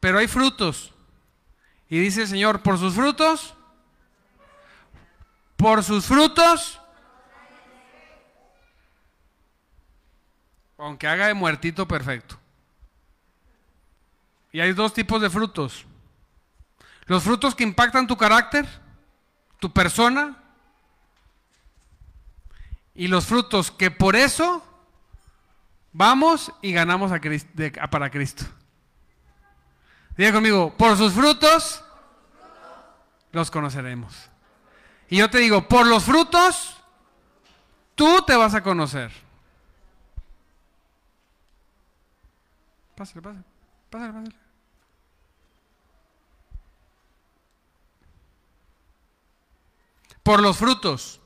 Pero 0.00 0.18
hay 0.18 0.28
frutos. 0.28 0.94
Y 1.88 1.98
dice 1.98 2.22
el 2.22 2.28
Señor, 2.28 2.62
por 2.62 2.78
sus 2.78 2.94
frutos, 2.94 3.54
por 5.56 5.84
sus 5.84 6.06
frutos, 6.06 6.80
aunque 10.78 11.06
haga 11.06 11.26
de 11.26 11.34
muertito 11.34 11.86
perfecto. 11.86 12.38
Y 14.56 14.60
hay 14.62 14.72
dos 14.72 14.94
tipos 14.94 15.20
de 15.20 15.28
frutos. 15.28 15.84
Los 17.04 17.22
frutos 17.22 17.54
que 17.54 17.62
impactan 17.62 18.06
tu 18.06 18.16
carácter, 18.16 18.66
tu 19.58 19.70
persona, 19.70 20.34
y 22.94 23.06
los 23.08 23.26
frutos 23.26 23.70
que 23.70 23.90
por 23.90 24.16
eso 24.16 24.64
vamos 25.92 26.50
y 26.62 26.72
ganamos 26.72 27.12
para 27.90 28.10
Cristo. 28.10 28.46
Diga 30.16 30.32
conmigo, 30.32 30.74
por 30.74 30.96
sus 30.96 31.12
frutos 31.12 31.84
los 33.32 33.50
conoceremos. 33.50 34.30
Y 35.10 35.18
yo 35.18 35.28
te 35.28 35.36
digo, 35.36 35.68
por 35.68 35.86
los 35.86 36.02
frutos 36.02 36.82
tú 37.94 38.22
te 38.22 38.34
vas 38.34 38.54
a 38.54 38.62
conocer. 38.62 39.12
Pásale, 42.94 43.20
pásale, 43.20 43.44
pásale, 43.90 44.12
pásale. 44.14 44.45
Por 50.26 50.42
los 50.42 50.56
frutos. 50.56 51.20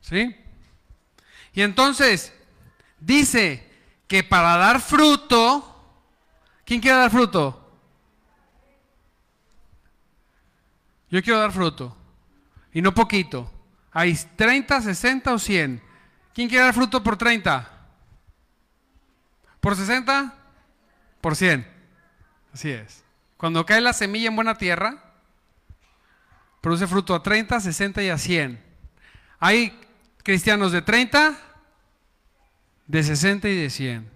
¿Sí? 0.00 0.36
Y 1.52 1.62
entonces 1.62 2.32
dice 3.00 3.68
que 4.06 4.22
para 4.22 4.56
dar 4.56 4.80
fruto, 4.80 5.72
¿Quién 6.64 6.80
quiere 6.80 6.96
dar 6.96 7.10
fruto? 7.10 7.60
Yo 11.10 11.22
quiero 11.22 11.38
dar 11.38 11.52
fruto. 11.52 11.96
Y 12.72 12.80
no 12.80 12.94
poquito. 12.94 13.50
Hay 13.92 14.14
30, 14.36 14.80
60 14.80 15.34
o 15.34 15.38
100. 15.38 15.82
¿Quién 16.32 16.48
quiere 16.48 16.64
dar 16.64 16.74
fruto 16.74 17.02
por 17.02 17.16
30? 17.16 17.70
¿Por 19.60 19.76
60? 19.76 20.34
Por 21.20 21.36
100. 21.36 21.68
Así 22.52 22.70
es. 22.70 23.04
Cuando 23.36 23.66
cae 23.66 23.80
la 23.80 23.92
semilla 23.92 24.28
en 24.28 24.36
buena 24.36 24.56
tierra, 24.56 25.03
produce 26.64 26.86
fruto 26.86 27.14
a 27.14 27.22
30, 27.22 27.60
60 27.60 28.02
y 28.02 28.08
a 28.08 28.16
100. 28.16 28.58
Hay 29.38 29.78
cristianos 30.22 30.72
de 30.72 30.80
30, 30.80 31.38
de 32.86 33.02
60 33.02 33.50
y 33.50 33.54
de 33.54 33.68
100. 33.68 34.10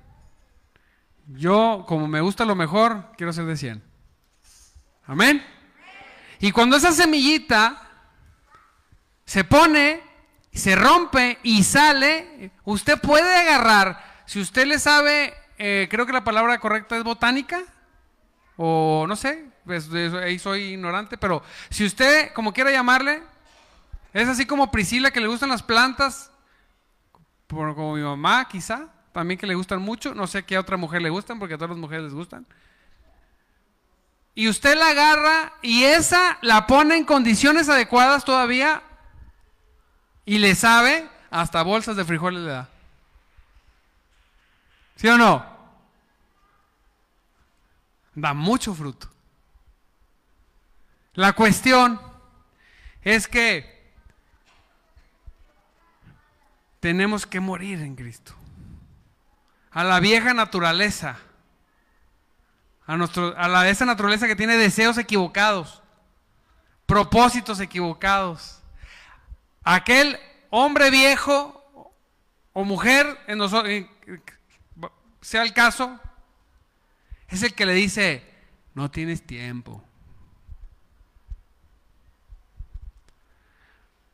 Yo, 1.26 1.84
como 1.86 2.08
me 2.08 2.22
gusta 2.22 2.46
lo 2.46 2.54
mejor, 2.54 3.12
quiero 3.18 3.34
ser 3.34 3.44
de 3.44 3.54
100. 3.54 3.82
Amén. 5.04 5.44
Y 6.40 6.50
cuando 6.50 6.78
esa 6.78 6.90
semillita 6.92 7.82
se 9.26 9.44
pone, 9.44 10.00
se 10.50 10.74
rompe 10.74 11.38
y 11.42 11.62
sale, 11.64 12.52
usted 12.64 12.98
puede 12.98 13.36
agarrar, 13.36 14.22
si 14.24 14.40
usted 14.40 14.66
le 14.66 14.78
sabe, 14.78 15.34
eh, 15.58 15.86
creo 15.90 16.06
que 16.06 16.14
la 16.14 16.24
palabra 16.24 16.58
correcta 16.60 16.96
es 16.96 17.04
botánica, 17.04 17.62
o 18.56 19.04
no 19.06 19.16
sé, 19.16 19.50
pues, 19.68 20.14
ahí 20.14 20.38
soy 20.38 20.72
ignorante, 20.72 21.18
pero 21.18 21.42
si 21.68 21.84
usted, 21.84 22.32
como 22.32 22.54
quiera 22.54 22.70
llamarle, 22.70 23.22
es 24.14 24.26
así 24.26 24.46
como 24.46 24.70
Priscila 24.70 25.10
que 25.10 25.20
le 25.20 25.26
gustan 25.26 25.50
las 25.50 25.62
plantas, 25.62 26.30
como 27.46 27.94
mi 27.94 28.02
mamá 28.02 28.48
quizá, 28.48 28.88
también 29.12 29.38
que 29.38 29.46
le 29.46 29.54
gustan 29.54 29.82
mucho, 29.82 30.14
no 30.14 30.26
sé 30.26 30.42
qué 30.44 30.56
otra 30.56 30.78
mujer 30.78 31.02
le 31.02 31.10
gustan, 31.10 31.38
porque 31.38 31.54
a 31.54 31.58
todas 31.58 31.70
las 31.70 31.78
mujeres 31.78 32.04
les 32.04 32.14
gustan. 32.14 32.46
Y 34.34 34.48
usted 34.48 34.74
la 34.78 34.88
agarra 34.88 35.52
y 35.60 35.84
esa 35.84 36.38
la 36.40 36.66
pone 36.66 36.96
en 36.96 37.04
condiciones 37.04 37.68
adecuadas 37.68 38.24
todavía 38.24 38.82
y 40.24 40.38
le 40.38 40.54
sabe, 40.54 41.06
hasta 41.30 41.62
bolsas 41.62 41.94
de 41.96 42.06
frijoles 42.06 42.40
le 42.40 42.50
da. 42.50 42.68
¿Sí 44.96 45.08
o 45.08 45.18
no? 45.18 45.44
Da 48.14 48.32
mucho 48.32 48.74
fruto. 48.74 49.10
La 51.18 51.32
cuestión 51.32 52.00
es 53.02 53.26
que 53.26 53.90
tenemos 56.78 57.26
que 57.26 57.40
morir 57.40 57.80
en 57.80 57.96
Cristo. 57.96 58.36
A 59.72 59.82
la 59.82 59.98
vieja 59.98 60.32
naturaleza. 60.32 61.18
A, 62.86 62.96
nuestro, 62.96 63.36
a 63.36 63.48
la, 63.48 63.68
esa 63.68 63.84
naturaleza 63.84 64.28
que 64.28 64.36
tiene 64.36 64.56
deseos 64.56 64.96
equivocados, 64.96 65.82
propósitos 66.86 67.58
equivocados. 67.58 68.62
Aquel 69.64 70.20
hombre 70.50 70.88
viejo 70.88 71.90
o 72.52 72.62
mujer, 72.62 73.18
sea 75.20 75.42
el 75.42 75.52
caso, 75.52 75.98
es 77.26 77.42
el 77.42 77.54
que 77.54 77.66
le 77.66 77.72
dice, 77.72 78.22
no 78.72 78.88
tienes 78.88 79.26
tiempo. 79.26 79.82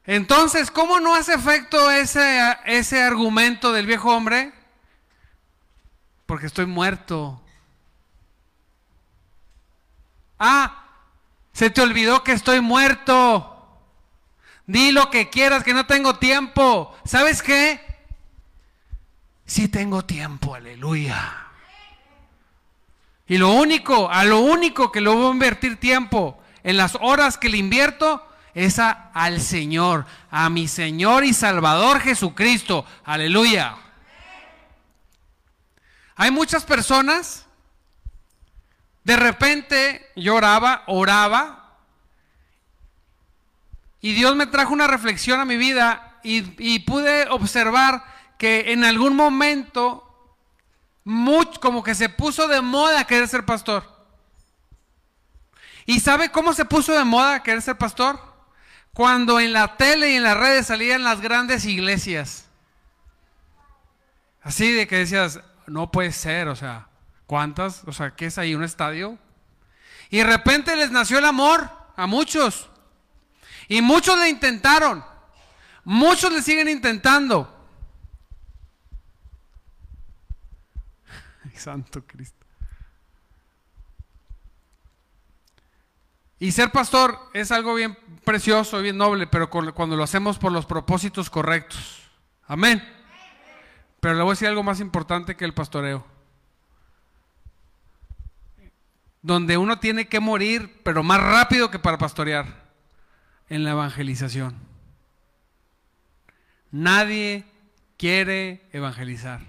Entonces, 0.07 0.71
¿cómo 0.71 1.01
no 1.01 1.15
hace 1.15 1.35
efecto 1.35 1.91
ese, 1.91 2.57
ese 2.67 3.03
argumento 3.03 3.73
del 3.73 3.87
viejo 3.87 4.15
hombre? 4.15 4.53
Porque 6.27 6.47
estoy 6.47 6.67
muerto. 6.67 7.41
Ah, 10.39 10.85
se 11.53 11.71
te 11.71 11.81
olvidó 11.81 12.23
que 12.23 12.33
estoy 12.33 12.61
muerto. 12.61 13.51
Di 14.67 14.93
lo 14.93 15.11
que 15.11 15.31
quieras, 15.31 15.65
que 15.65 15.75
no 15.75 15.87
tengo 15.87 16.17
tiempo. 16.17 16.95
¿Sabes 17.05 17.43
qué? 17.43 17.81
Sí 19.47 19.69
tengo 19.69 20.05
tiempo, 20.05 20.55
aleluya. 20.55 21.45
Y 23.27 23.39
lo 23.39 23.53
único, 23.53 24.11
a 24.11 24.25
lo 24.25 24.41
único 24.41 24.93
que 24.93 25.01
lo 25.01 25.15
voy 25.15 25.29
a 25.29 25.33
invertir 25.33 25.79
tiempo, 25.79 26.43
en 26.63 26.77
las 26.77 26.97
horas 27.01 27.39
que 27.39 27.49
le 27.49 27.57
invierto, 27.57 28.27
es 28.55 28.79
al 28.79 29.41
Señor, 29.41 30.07
a 30.31 30.49
mi 30.49 30.69
Señor 30.69 31.25
y 31.25 31.35
Salvador 31.35 32.01
Jesucristo. 32.01 32.87
Aleluya. 33.05 33.77
Hay 36.17 36.31
muchas 36.31 36.65
personas, 36.65 37.47
de 39.03 39.17
repente 39.17 40.13
lloraba, 40.15 40.85
oraba, 40.87 41.79
y 44.01 44.13
Dios 44.13 44.37
me 44.37 44.47
trajo 44.47 44.73
una 44.73 44.87
reflexión 44.87 45.41
a 45.41 45.45
mi 45.45 45.57
vida 45.57 46.21
y, 46.23 46.45
y 46.59 46.81
pude 46.81 47.27
observar 47.31 48.05
que 48.39 48.73
en 48.73 48.85
algún 48.85 49.17
momento, 49.17 50.01
como 51.61 51.83
que 51.83 51.95
se 51.95 52.09
puso 52.09 52.47
de 52.47 52.61
moda 52.61 53.07
querer 53.07 53.27
ser 53.27 53.45
pastor. 53.45 53.91
¿Y 55.87 56.01
sabe 56.01 56.31
cómo 56.31 56.53
se 56.53 56.65
puso 56.65 56.93
de 56.93 57.05
moda 57.05 57.43
querer 57.43 57.63
ser 57.63 57.77
pastor? 57.77 58.34
Cuando 58.95 59.41
en 59.41 59.53
la 59.53 59.77
tele 59.77 60.13
y 60.13 60.15
en 60.15 60.23
las 60.23 60.37
redes 60.37 60.69
salían 60.69 61.03
las 61.03 61.21
grandes 61.21 61.65
iglesias. 61.65 62.47
Así 64.41 64.71
de 64.73 64.87
que 64.87 64.99
decías, 64.99 65.41
no 65.67 65.91
puede 65.91 66.13
ser, 66.13 66.49
o 66.49 66.55
sea, 66.55 66.87
¿cuántas? 67.27 67.83
O 67.87 67.93
sea, 67.93 68.15
¿qué 68.15 68.27
es 68.27 68.39
ahí? 68.39 68.55
¿Un 68.55 68.63
estadio? 68.63 69.19
Y 70.11 70.19
de 70.19 70.25
repente 70.25 70.77
les 70.77 70.93
nació 70.93 71.19
el 71.19 71.25
amor 71.25 71.69
a 71.97 72.07
muchos. 72.07 72.71
Y 73.67 73.83
muchos 73.83 74.17
le 74.19 74.29
intentaron. 74.29 75.05
Muchos 75.83 76.33
le 76.33 76.41
siguen 76.41 76.69
intentando. 76.69 77.51
Santo 81.57 82.07
Cristo. 82.07 82.45
Y 86.39 86.53
ser 86.53 86.71
pastor 86.71 87.31
es 87.33 87.51
algo 87.51 87.75
bien 87.75 87.97
precioso, 88.25 88.81
bien 88.81 88.97
noble, 88.97 89.27
pero 89.27 89.51
cuando 89.51 89.97
lo 89.97 90.03
hacemos 90.03 90.39
por 90.39 90.53
los 90.53 90.67
propósitos 90.67 91.31
correctos. 91.31 92.03
Amén. 92.47 92.83
Pero 94.01 94.15
le 94.15 94.23
voy 94.23 94.31
a 94.31 94.35
decir 94.35 94.49
algo 94.49 94.63
más 94.63 94.81
importante 94.81 95.37
que 95.37 95.45
el 95.45 95.55
pastoreo. 95.55 96.05
Donde 99.23 99.57
uno 99.57 99.79
tiene 99.79 100.09
que 100.09 100.21
morir, 100.21 100.81
pero 100.85 101.03
más 101.03 101.21
rápido 101.21 101.71
que 101.71 101.79
para 101.79 101.97
pastorear, 101.97 102.65
en 103.49 103.65
la 103.65 103.71
evangelización. 103.71 104.57
Nadie 106.71 107.47
quiere 107.97 108.69
evangelizar. 108.73 109.41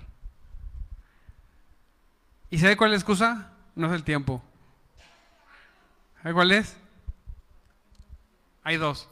¿Y 2.50 2.60
sabe 2.60 2.78
cuál 2.78 2.92
es 2.92 2.94
la 2.94 2.98
excusa? 3.00 3.52
No 3.76 3.88
es 3.88 3.94
el 3.94 4.04
tiempo. 4.04 4.42
¿Sabe 6.22 6.34
cuál 6.34 6.52
es? 6.52 6.78
Hay 8.66 8.78
dos. 8.78 9.08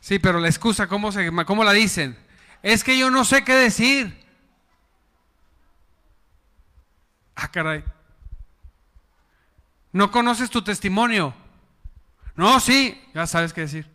Sí, 0.00 0.18
pero 0.18 0.40
la 0.40 0.48
excusa, 0.48 0.86
¿cómo, 0.86 1.12
se, 1.12 1.30
¿cómo 1.44 1.64
la 1.64 1.72
dicen? 1.72 2.16
Es 2.62 2.82
que 2.82 2.98
yo 2.98 3.10
no 3.10 3.26
sé 3.26 3.44
qué 3.44 3.54
decir. 3.54 4.26
Ah, 7.34 7.50
caray. 7.50 7.84
¿No 9.92 10.10
conoces 10.10 10.48
tu 10.48 10.64
testimonio? 10.64 11.34
No, 12.36 12.58
sí, 12.58 12.98
ya 13.12 13.26
sabes 13.26 13.52
qué 13.52 13.60
decir. 13.62 13.86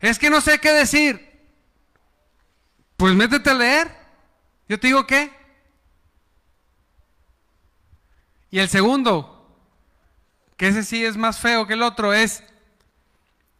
Es 0.00 0.18
que 0.18 0.28
no 0.28 0.42
sé 0.42 0.58
qué 0.58 0.72
decir. 0.74 1.40
Pues 2.98 3.14
métete 3.14 3.48
a 3.48 3.54
leer. 3.54 3.96
Yo 4.68 4.78
te 4.78 4.88
digo 4.88 5.06
qué. 5.06 5.39
Y 8.50 8.58
el 8.58 8.68
segundo, 8.68 9.56
que 10.56 10.68
ese 10.68 10.82
sí 10.82 11.04
es 11.04 11.16
más 11.16 11.38
feo 11.38 11.66
que 11.66 11.74
el 11.74 11.82
otro, 11.82 12.12
es, 12.12 12.42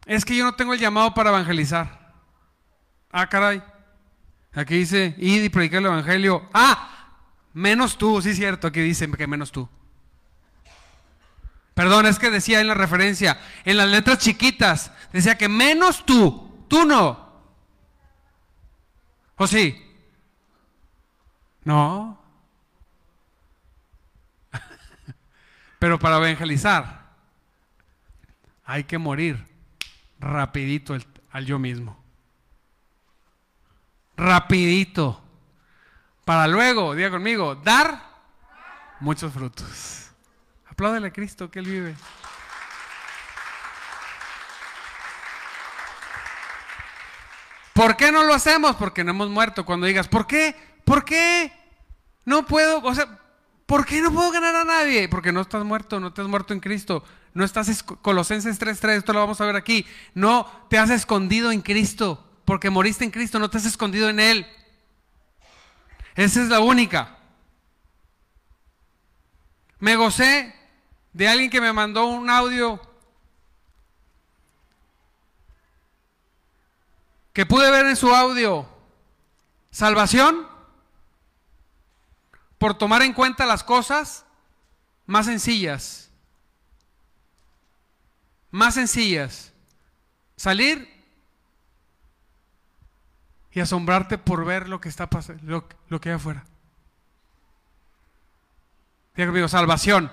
es 0.05 0.25
que 0.25 0.35
yo 0.35 0.43
no 0.43 0.55
tengo 0.55 0.73
el 0.73 0.79
llamado 0.79 1.13
para 1.13 1.29
evangelizar. 1.29 2.13
Ah, 3.11 3.27
caray. 3.27 3.63
Aquí 4.53 4.75
dice, 4.75 5.15
id 5.17 5.43
y 5.43 5.49
predicar 5.49 5.79
el 5.79 5.85
evangelio. 5.85 6.49
Ah, 6.53 7.07
menos 7.53 7.97
tú, 7.97 8.21
sí 8.21 8.31
es 8.31 8.37
cierto, 8.37 8.67
aquí 8.67 8.81
dice 8.81 9.09
que 9.11 9.27
menos 9.27 9.51
tú. 9.51 9.67
Perdón, 11.73 12.05
es 12.05 12.19
que 12.19 12.29
decía 12.29 12.59
en 12.59 12.67
la 12.67 12.73
referencia, 12.73 13.39
en 13.63 13.77
las 13.77 13.87
letras 13.87 14.19
chiquitas, 14.19 14.91
decía 15.13 15.37
que 15.37 15.47
menos 15.47 16.05
tú, 16.05 16.65
tú 16.67 16.85
no. 16.85 17.31
¿O 19.37 19.47
sí? 19.47 19.81
No. 21.63 22.20
Pero 25.81 25.97
para 25.97 26.17
evangelizar 26.17 27.09
hay 28.63 28.83
que 28.83 28.99
morir 28.99 29.43
rapidito 30.19 30.95
al 31.31 31.45
yo 31.47 31.57
mismo. 31.57 31.99
Rapidito. 34.15 35.19
Para 36.23 36.45
luego, 36.47 36.93
diga 36.93 37.09
conmigo, 37.09 37.55
dar 37.55 37.99
muchos 38.99 39.33
frutos. 39.33 40.11
Apláudele 40.67 41.07
a 41.07 41.13
Cristo 41.13 41.49
que 41.49 41.57
Él 41.57 41.65
vive. 41.65 41.95
¿Por 47.73 47.97
qué 47.97 48.11
no 48.11 48.23
lo 48.23 48.35
hacemos? 48.35 48.75
Porque 48.75 49.03
no 49.03 49.09
hemos 49.09 49.31
muerto. 49.31 49.65
Cuando 49.65 49.87
digas, 49.87 50.07
¿por 50.07 50.27
qué? 50.27 50.55
¿Por 50.85 51.03
qué? 51.03 51.51
No 52.23 52.45
puedo, 52.45 52.83
o 52.83 52.93
sea, 52.93 53.20
¿Por 53.71 53.85
qué 53.85 54.01
no 54.01 54.11
puedo 54.11 54.31
ganar 54.31 54.53
a 54.53 54.65
nadie? 54.65 55.07
Porque 55.07 55.31
no 55.31 55.39
estás 55.39 55.63
muerto, 55.63 56.01
no 56.01 56.11
te 56.11 56.19
has 56.19 56.27
muerto 56.27 56.51
en 56.51 56.59
Cristo. 56.59 57.05
No 57.33 57.45
estás, 57.45 57.83
Colosenses 57.83 58.59
3.3, 58.59 58.97
esto 58.97 59.13
lo 59.13 59.21
vamos 59.21 59.39
a 59.39 59.45
ver 59.45 59.55
aquí. 59.55 59.85
No 60.13 60.45
te 60.69 60.77
has 60.77 60.89
escondido 60.89 61.53
en 61.53 61.61
Cristo, 61.61 62.21
porque 62.43 62.69
moriste 62.69 63.05
en 63.05 63.11
Cristo, 63.11 63.39
no 63.39 63.49
te 63.49 63.59
has 63.59 63.65
escondido 63.65 64.09
en 64.09 64.19
Él. 64.19 64.45
Esa 66.17 66.43
es 66.43 66.49
la 66.49 66.59
única. 66.59 67.17
Me 69.79 69.95
gocé 69.95 70.53
de 71.13 71.29
alguien 71.29 71.49
que 71.49 71.61
me 71.61 71.71
mandó 71.71 72.07
un 72.07 72.29
audio 72.29 72.77
que 77.31 77.45
pude 77.45 77.71
ver 77.71 77.85
en 77.85 77.95
su 77.95 78.13
audio. 78.13 78.67
Salvación 79.69 80.50
por 82.61 82.75
tomar 82.75 83.01
en 83.01 83.13
cuenta 83.13 83.47
las 83.47 83.63
cosas 83.63 84.23
más 85.07 85.25
sencillas. 85.25 86.11
Más 88.51 88.75
sencillas. 88.75 89.51
Salir 90.35 90.87
y 93.49 93.61
asombrarte 93.61 94.19
por 94.19 94.45
ver 94.45 94.69
lo 94.69 94.79
que 94.79 94.89
está 94.89 95.09
pasando, 95.09 95.67
lo, 95.87 95.99
que 95.99 96.09
hay 96.09 96.15
afuera. 96.17 96.45
Diga 99.15 99.47
salvación. 99.47 100.11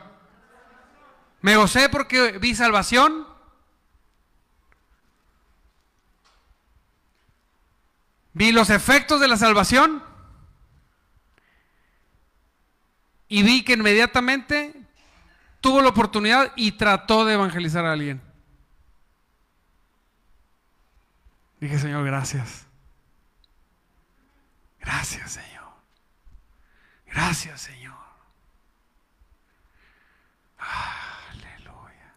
Me 1.43 1.55
gocé 1.57 1.91
porque 1.91 2.39
vi 2.39 2.55
salvación. 2.55 3.27
Vi 8.33 8.53
los 8.53 8.71
efectos 8.71 9.21
de 9.21 9.29
la 9.29 9.37
salvación. 9.37 10.08
Y 13.29 13.43
vi 13.43 13.63
que 13.63 13.75
inmediatamente 13.75 14.75
tuvo 15.61 15.83
la 15.83 15.89
oportunidad 15.89 16.53
y 16.57 16.73
trató 16.73 17.25
de 17.25 17.35
evangelizar 17.35 17.85
a 17.85 17.93
alguien. 17.93 18.21
Dije, 21.61 21.79
Señor, 21.79 22.05
gracias. 22.05 22.67
Gracias, 24.81 25.33
Señor. 25.33 25.69
Gracias, 27.07 27.61
Señor. 27.61 27.99
Aleluya. 30.59 32.15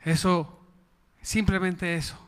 Eso, 0.00 0.66
simplemente 1.22 1.94
eso. 1.94 2.25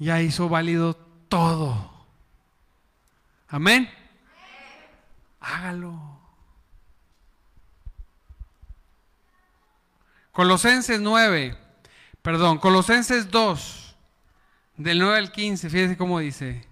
Ya 0.00 0.22
hizo 0.22 0.48
válido 0.48 0.94
todo. 1.28 1.92
Amén. 3.48 3.88
Hágalo. 5.38 6.18
Colosenses 10.32 11.00
9, 11.02 11.54
perdón, 12.22 12.56
Colosenses 12.58 13.30
2, 13.30 13.96
del 14.78 15.00
9 15.00 15.18
al 15.18 15.32
15, 15.32 15.68
fíjese 15.68 15.96
cómo 15.98 16.18
dice. 16.18 16.66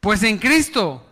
Pues 0.00 0.24
en 0.24 0.38
Cristo, 0.38 1.06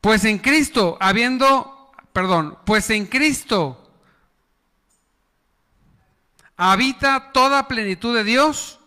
pues 0.00 0.24
en 0.24 0.38
Cristo, 0.38 0.96
habiendo, 1.00 1.92
perdón, 2.14 2.56
pues 2.64 2.88
en 2.88 3.04
Cristo 3.04 3.92
habita 6.56 7.32
toda 7.32 7.68
plenitud 7.68 8.16
de 8.16 8.24
Dios 8.24 8.78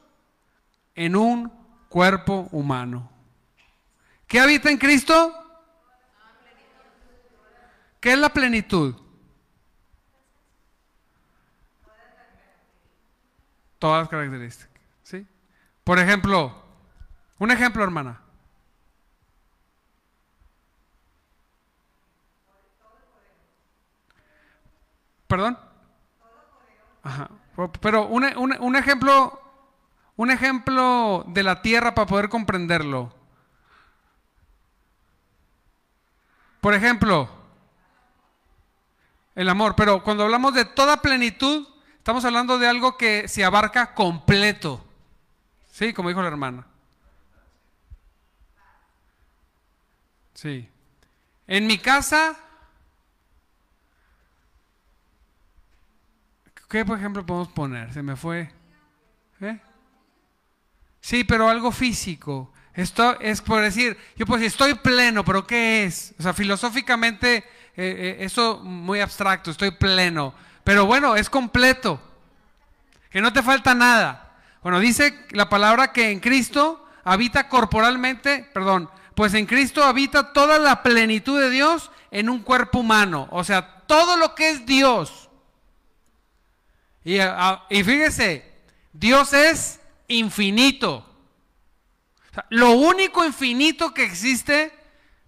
en 0.95 1.15
un 1.15 1.51
cuerpo 1.89 2.47
humano. 2.51 3.11
¿Qué 4.27 4.39
habita 4.39 4.69
en 4.69 4.77
Cristo? 4.77 5.33
¿Qué 7.99 8.13
es 8.13 8.19
la 8.19 8.29
plenitud? 8.29 8.95
Todas 13.79 14.01
las 14.01 14.09
características. 14.09 14.81
¿sí? 15.03 15.27
Por 15.83 15.99
ejemplo, 15.99 16.63
un 17.37 17.51
ejemplo, 17.51 17.83
hermana. 17.83 18.21
¿Perdón? 25.27 25.57
Ajá. 27.03 27.29
Pero 27.81 28.07
un, 28.07 28.23
un 28.59 28.75
ejemplo, 28.75 29.39
un 30.17 30.31
ejemplo 30.31 31.25
de 31.27 31.43
la 31.43 31.61
tierra 31.61 31.93
para 31.93 32.07
poder 32.07 32.29
comprenderlo. 32.29 33.13
Por 36.61 36.73
ejemplo, 36.73 37.29
el 39.35 39.49
amor, 39.49 39.75
pero 39.75 40.03
cuando 40.03 40.23
hablamos 40.23 40.53
de 40.53 40.65
toda 40.65 41.01
plenitud, 41.01 41.67
estamos 41.97 42.23
hablando 42.25 42.57
de 42.57 42.67
algo 42.67 42.97
que 42.97 43.27
se 43.27 43.43
abarca 43.43 43.93
completo. 43.93 44.83
Sí, 45.71 45.93
como 45.93 46.09
dijo 46.09 46.21
la 46.21 46.29
hermana. 46.29 46.65
Sí. 50.33 50.69
En 51.47 51.67
mi 51.67 51.77
casa, 51.77 52.35
¿qué 56.69 56.85
por 56.85 56.97
ejemplo 56.97 57.25
podemos 57.25 57.49
poner? 57.49 57.93
Se 57.93 58.01
me 58.01 58.15
fue. 58.15 58.51
¿Eh? 59.41 59.59
Sí, 61.05 61.23
pero 61.23 61.47
algo 61.47 61.71
físico. 61.71 62.51
Esto 62.73 63.19
es 63.19 63.39
por 63.39 63.61
decir, 63.61 63.95
yo 64.15 64.25
puedo 64.25 64.39
decir, 64.39 64.51
estoy 64.51 64.73
pleno, 64.73 65.23
pero 65.23 65.45
¿qué 65.45 65.83
es? 65.83 66.15
O 66.17 66.23
sea, 66.23 66.33
filosóficamente, 66.33 67.35
eh, 67.35 67.43
eh, 67.77 68.17
eso 68.21 68.57
muy 68.63 69.01
abstracto, 69.01 69.51
estoy 69.51 69.69
pleno. 69.69 70.33
Pero 70.63 70.87
bueno, 70.87 71.15
es 71.15 71.29
completo. 71.29 72.01
Que 73.11 73.21
no 73.21 73.31
te 73.31 73.43
falta 73.43 73.75
nada. 73.75 74.35
Bueno, 74.63 74.79
dice 74.79 75.27
la 75.29 75.47
palabra 75.47 75.93
que 75.93 76.09
en 76.09 76.19
Cristo 76.19 76.83
habita 77.03 77.49
corporalmente, 77.49 78.49
perdón, 78.51 78.89
pues 79.13 79.35
en 79.35 79.45
Cristo 79.45 79.83
habita 79.83 80.33
toda 80.33 80.57
la 80.57 80.81
plenitud 80.81 81.39
de 81.39 81.51
Dios 81.51 81.91
en 82.09 82.29
un 82.29 82.39
cuerpo 82.39 82.79
humano. 82.79 83.27
O 83.29 83.43
sea, 83.43 83.83
todo 83.85 84.17
lo 84.17 84.33
que 84.33 84.49
es 84.49 84.65
Dios. 84.65 85.29
Y, 87.03 87.19
ah, 87.19 87.63
y 87.69 87.83
fíjese, 87.83 88.51
Dios 88.91 89.33
es 89.33 89.81
infinito. 90.07 91.09
Lo 92.49 92.71
único 92.71 93.25
infinito 93.25 93.93
que 93.93 94.03
existe 94.03 94.73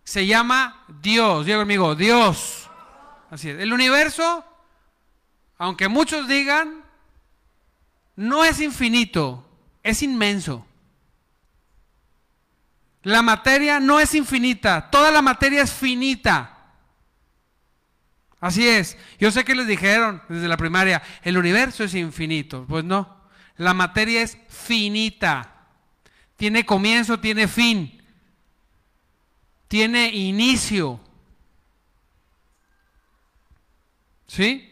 se 0.03 0.25
llama 0.25 0.85
Dios. 1.01 1.45
Diego 1.45 1.61
amigo, 1.61 1.95
Dios. 1.95 2.69
Así 3.29 3.49
es. 3.49 3.59
El 3.59 3.73
universo, 3.73 4.45
aunque 5.57 5.87
muchos 5.87 6.27
digan, 6.27 6.83
no 8.15 8.43
es 8.43 8.61
infinito, 8.61 9.47
es 9.83 10.01
inmenso. 10.01 10.65
La 13.03 13.21
materia 13.21 13.79
no 13.79 13.99
es 13.99 14.13
infinita, 14.15 14.89
toda 14.91 15.11
la 15.11 15.21
materia 15.21 15.61
es 15.61 15.71
finita. 15.71 16.57
Así 18.39 18.67
es. 18.67 18.97
Yo 19.19 19.31
sé 19.31 19.43
que 19.43 19.55
les 19.55 19.65
dijeron 19.65 20.21
desde 20.29 20.47
la 20.47 20.57
primaria, 20.57 21.01
el 21.23 21.37
universo 21.37 21.83
es 21.83 21.95
infinito. 21.95 22.65
Pues 22.67 22.83
no, 22.83 23.16
la 23.57 23.73
materia 23.73 24.21
es 24.21 24.37
finita. 24.49 25.53
Tiene 26.35 26.65
comienzo, 26.65 27.19
tiene 27.19 27.47
fin. 27.47 28.01
Tiene 29.67 30.09
inicio. 30.09 30.99
¿Sí? 34.27 34.71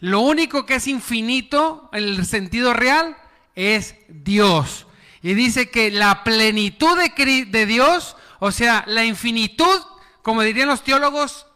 Lo 0.00 0.20
único 0.20 0.66
que 0.66 0.74
es 0.74 0.86
infinito 0.86 1.88
en 1.92 2.04
el 2.04 2.26
sentido 2.26 2.74
real 2.74 3.16
es 3.54 3.94
Dios. 4.08 4.86
Y 5.22 5.34
dice 5.34 5.70
que 5.70 5.90
la 5.90 6.24
plenitud 6.24 6.98
de, 6.98 7.46
de, 7.46 7.66
Dios, 7.66 8.16
o 8.40 8.52
sea, 8.52 8.84
la 8.86 9.04
infinitud, 9.04 9.80
como 10.22 10.42
dirían 10.42 10.68
los 10.68 10.84
teólogos, 10.84 11.46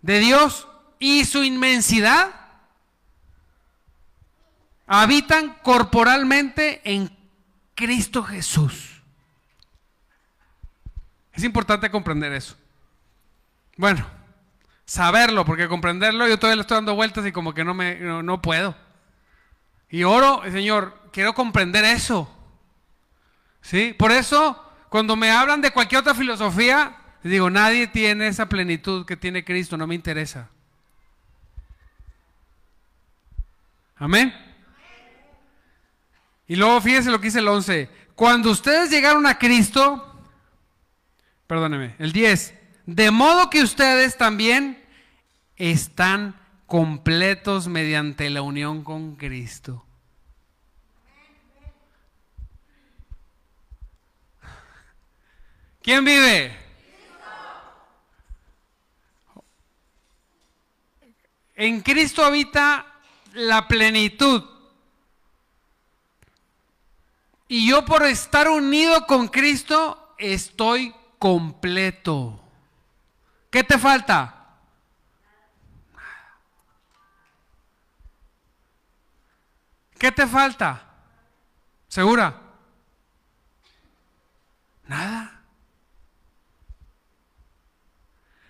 de 0.00 0.18
Dios 0.18 0.66
y 0.98 1.24
su 1.24 1.44
inmensidad, 1.44 2.41
habitan 4.92 5.56
corporalmente 5.62 6.82
en 6.84 7.10
Cristo 7.74 8.22
Jesús. 8.22 9.02
Es 11.32 11.44
importante 11.44 11.90
comprender 11.90 12.30
eso. 12.34 12.56
Bueno, 13.78 14.06
saberlo, 14.84 15.46
porque 15.46 15.66
comprenderlo 15.66 16.28
yo 16.28 16.38
todavía 16.38 16.56
le 16.56 16.60
estoy 16.60 16.74
dando 16.74 16.94
vueltas 16.94 17.24
y 17.24 17.32
como 17.32 17.54
que 17.54 17.64
no, 17.64 17.72
me, 17.72 17.94
no, 18.00 18.42
puedo. 18.42 18.76
Y 19.88 20.04
oro, 20.04 20.42
Señor, 20.52 21.08
quiero 21.10 21.32
comprender 21.32 21.86
eso. 21.86 22.30
¿Sí? 23.62 23.94
Por 23.98 24.12
eso, 24.12 24.62
cuando 24.90 25.16
me 25.16 25.30
hablan 25.30 25.62
de 25.62 25.70
cualquier 25.70 26.02
otra 26.02 26.14
filosofía, 26.14 26.98
digo, 27.22 27.48
nadie 27.48 27.86
tiene 27.86 28.26
esa 28.26 28.46
plenitud 28.46 29.06
que 29.06 29.16
tiene 29.16 29.42
Cristo, 29.42 29.78
no 29.78 29.86
me 29.86 29.94
interesa. 29.94 30.50
Amén. 33.96 34.51
Y 36.52 36.56
luego 36.56 36.82
fíjense 36.82 37.10
lo 37.10 37.18
que 37.18 37.28
dice 37.28 37.38
el 37.38 37.48
11. 37.48 37.88
Cuando 38.14 38.50
ustedes 38.50 38.90
llegaron 38.90 39.24
a 39.24 39.38
Cristo, 39.38 40.22
perdóneme, 41.46 41.96
el 41.98 42.12
10, 42.12 42.52
de 42.84 43.10
modo 43.10 43.48
que 43.48 43.62
ustedes 43.62 44.18
también 44.18 44.84
están 45.56 46.38
completos 46.66 47.68
mediante 47.68 48.28
la 48.28 48.42
unión 48.42 48.84
con 48.84 49.16
Cristo. 49.16 49.86
¿Quién 55.80 56.04
vive? 56.04 56.54
En 61.54 61.80
Cristo 61.80 62.22
habita 62.22 62.84
la 63.32 63.66
plenitud. 63.66 64.51
Y 67.52 67.68
yo 67.68 67.84
por 67.84 68.02
estar 68.06 68.48
unido 68.48 69.06
con 69.06 69.28
Cristo 69.28 70.14
estoy 70.16 70.94
completo. 71.18 72.42
¿Qué 73.50 73.62
te 73.62 73.78
falta? 73.78 74.56
¿Qué 79.98 80.10
te 80.10 80.26
falta? 80.26 80.82
¿Segura? 81.88 82.40
Nada. 84.86 85.42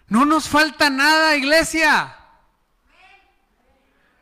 No 0.06 0.24
nos 0.24 0.48
falta 0.48 0.88
nada, 0.90 1.34
iglesia. 1.34 2.16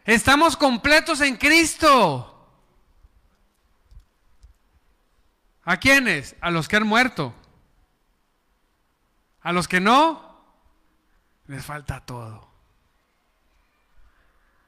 Estamos 0.07 0.57
completos 0.57 1.21
en 1.21 1.37
Cristo. 1.37 2.30
¿A 5.71 5.77
quiénes? 5.77 6.35
A 6.41 6.51
los 6.51 6.67
que 6.67 6.75
han 6.75 6.85
muerto. 6.85 7.33
A 9.41 9.53
los 9.53 9.69
que 9.69 9.79
no, 9.79 10.45
les 11.47 11.65
falta 11.65 12.01
todo. 12.01 12.51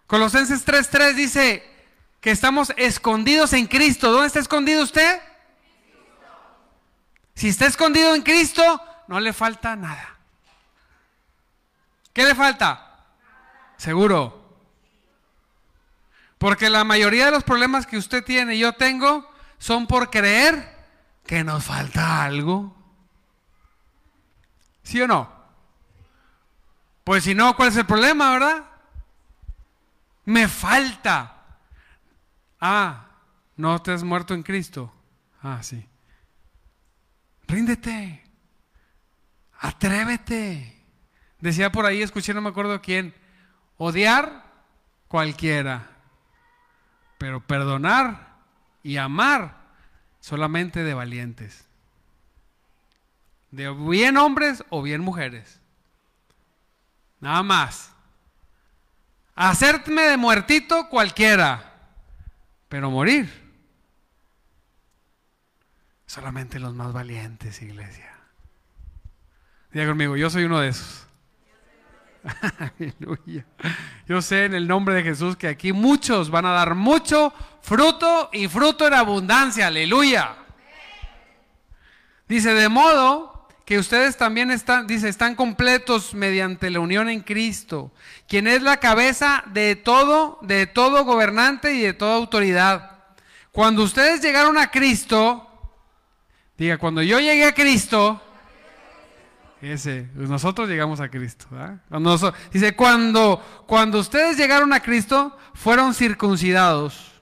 Colosenses 0.06 0.64
3:3 0.64 1.14
dice 1.14 1.88
que 2.20 2.30
estamos 2.30 2.72
escondidos 2.76 3.52
en 3.52 3.66
Cristo. 3.66 4.12
¿Dónde 4.12 4.28
está 4.28 4.38
escondido 4.38 4.84
usted? 4.84 5.20
Si 7.34 7.48
está 7.48 7.66
escondido 7.66 8.14
en 8.14 8.22
Cristo, 8.22 8.80
no 9.08 9.18
le 9.18 9.32
falta 9.32 9.74
nada. 9.74 10.20
¿Qué 12.12 12.22
le 12.22 12.36
falta? 12.36 13.06
Seguro. 13.76 14.56
Porque 16.38 16.70
la 16.70 16.84
mayoría 16.84 17.24
de 17.24 17.32
los 17.32 17.42
problemas 17.42 17.88
que 17.88 17.98
usted 17.98 18.22
tiene 18.22 18.54
y 18.54 18.60
yo 18.60 18.74
tengo 18.74 19.28
son 19.58 19.88
por 19.88 20.08
creer 20.08 20.71
que 21.26 21.44
nos 21.44 21.64
falta 21.64 22.24
algo. 22.24 22.76
¿Sí 24.82 25.00
o 25.00 25.06
no? 25.06 25.30
Pues 27.04 27.24
si 27.24 27.34
no, 27.34 27.56
¿cuál 27.56 27.68
es 27.68 27.76
el 27.76 27.86
problema, 27.86 28.32
verdad? 28.32 28.64
Me 30.24 30.48
falta. 30.48 31.36
Ah, 32.60 33.06
no 33.56 33.80
te 33.82 33.92
has 33.92 34.04
muerto 34.04 34.34
en 34.34 34.42
Cristo. 34.42 34.92
Ah, 35.42 35.62
sí. 35.62 35.86
Ríndete. 37.48 38.24
Atrévete. 39.60 40.80
Decía 41.40 41.72
por 41.72 41.86
ahí, 41.86 42.02
escuché, 42.02 42.32
no 42.34 42.40
me 42.40 42.50
acuerdo 42.50 42.80
quién, 42.80 43.14
odiar 43.76 44.44
cualquiera, 45.08 45.90
pero 47.18 47.40
perdonar 47.40 48.36
y 48.84 48.96
amar 48.96 49.61
solamente 50.22 50.84
de 50.84 50.94
valientes. 50.94 51.66
De 53.50 53.68
bien 53.70 54.16
hombres 54.16 54.64
o 54.70 54.80
bien 54.80 55.02
mujeres. 55.02 55.60
Nada 57.20 57.42
más. 57.42 57.90
Hacerme 59.34 60.02
de 60.02 60.16
muertito 60.16 60.88
cualquiera, 60.88 61.90
pero 62.68 62.90
morir. 62.90 63.30
Solamente 66.06 66.60
los 66.60 66.74
más 66.74 66.92
valientes, 66.92 67.60
iglesia. 67.60 68.14
Diga 69.72 69.88
conmigo, 69.88 70.16
yo 70.16 70.30
soy 70.30 70.44
uno 70.44 70.60
de 70.60 70.68
esos. 70.68 71.06
Aleluya. 72.78 73.44
Yo 74.06 74.22
sé 74.22 74.44
en 74.44 74.54
el 74.54 74.68
nombre 74.68 74.94
de 74.94 75.02
Jesús 75.02 75.36
que 75.36 75.48
aquí 75.48 75.72
muchos 75.72 76.30
van 76.30 76.46
a 76.46 76.52
dar 76.52 76.74
mucho 76.74 77.32
fruto 77.60 78.30
y 78.32 78.48
fruto 78.48 78.86
en 78.86 78.94
abundancia. 78.94 79.66
Aleluya. 79.66 80.36
Dice, 82.28 82.54
de 82.54 82.68
modo 82.68 83.48
que 83.64 83.78
ustedes 83.78 84.16
también 84.16 84.50
están, 84.50 84.86
dice, 84.86 85.08
están 85.08 85.34
completos 85.34 86.14
mediante 86.14 86.70
la 86.70 86.80
unión 86.80 87.08
en 87.08 87.20
Cristo, 87.20 87.92
quien 88.28 88.46
es 88.46 88.62
la 88.62 88.78
cabeza 88.78 89.44
de 89.46 89.76
todo, 89.76 90.38
de 90.42 90.66
todo 90.66 91.04
gobernante 91.04 91.74
y 91.74 91.80
de 91.80 91.92
toda 91.92 92.16
autoridad. 92.16 92.90
Cuando 93.50 93.82
ustedes 93.82 94.20
llegaron 94.22 94.56
a 94.58 94.70
Cristo, 94.70 95.48
diga, 96.56 96.78
cuando 96.78 97.02
yo 97.02 97.20
llegué 97.20 97.44
a 97.44 97.54
Cristo, 97.54 98.20
ese, 99.62 100.08
pues 100.16 100.28
nosotros 100.28 100.68
llegamos 100.68 101.00
a 101.00 101.08
Cristo. 101.08 101.46
Dice, 102.52 102.74
cuando, 102.74 103.40
cuando 103.66 104.00
ustedes 104.00 104.36
llegaron 104.36 104.72
a 104.72 104.80
Cristo, 104.80 105.36
fueron 105.54 105.94
circuncidados, 105.94 107.12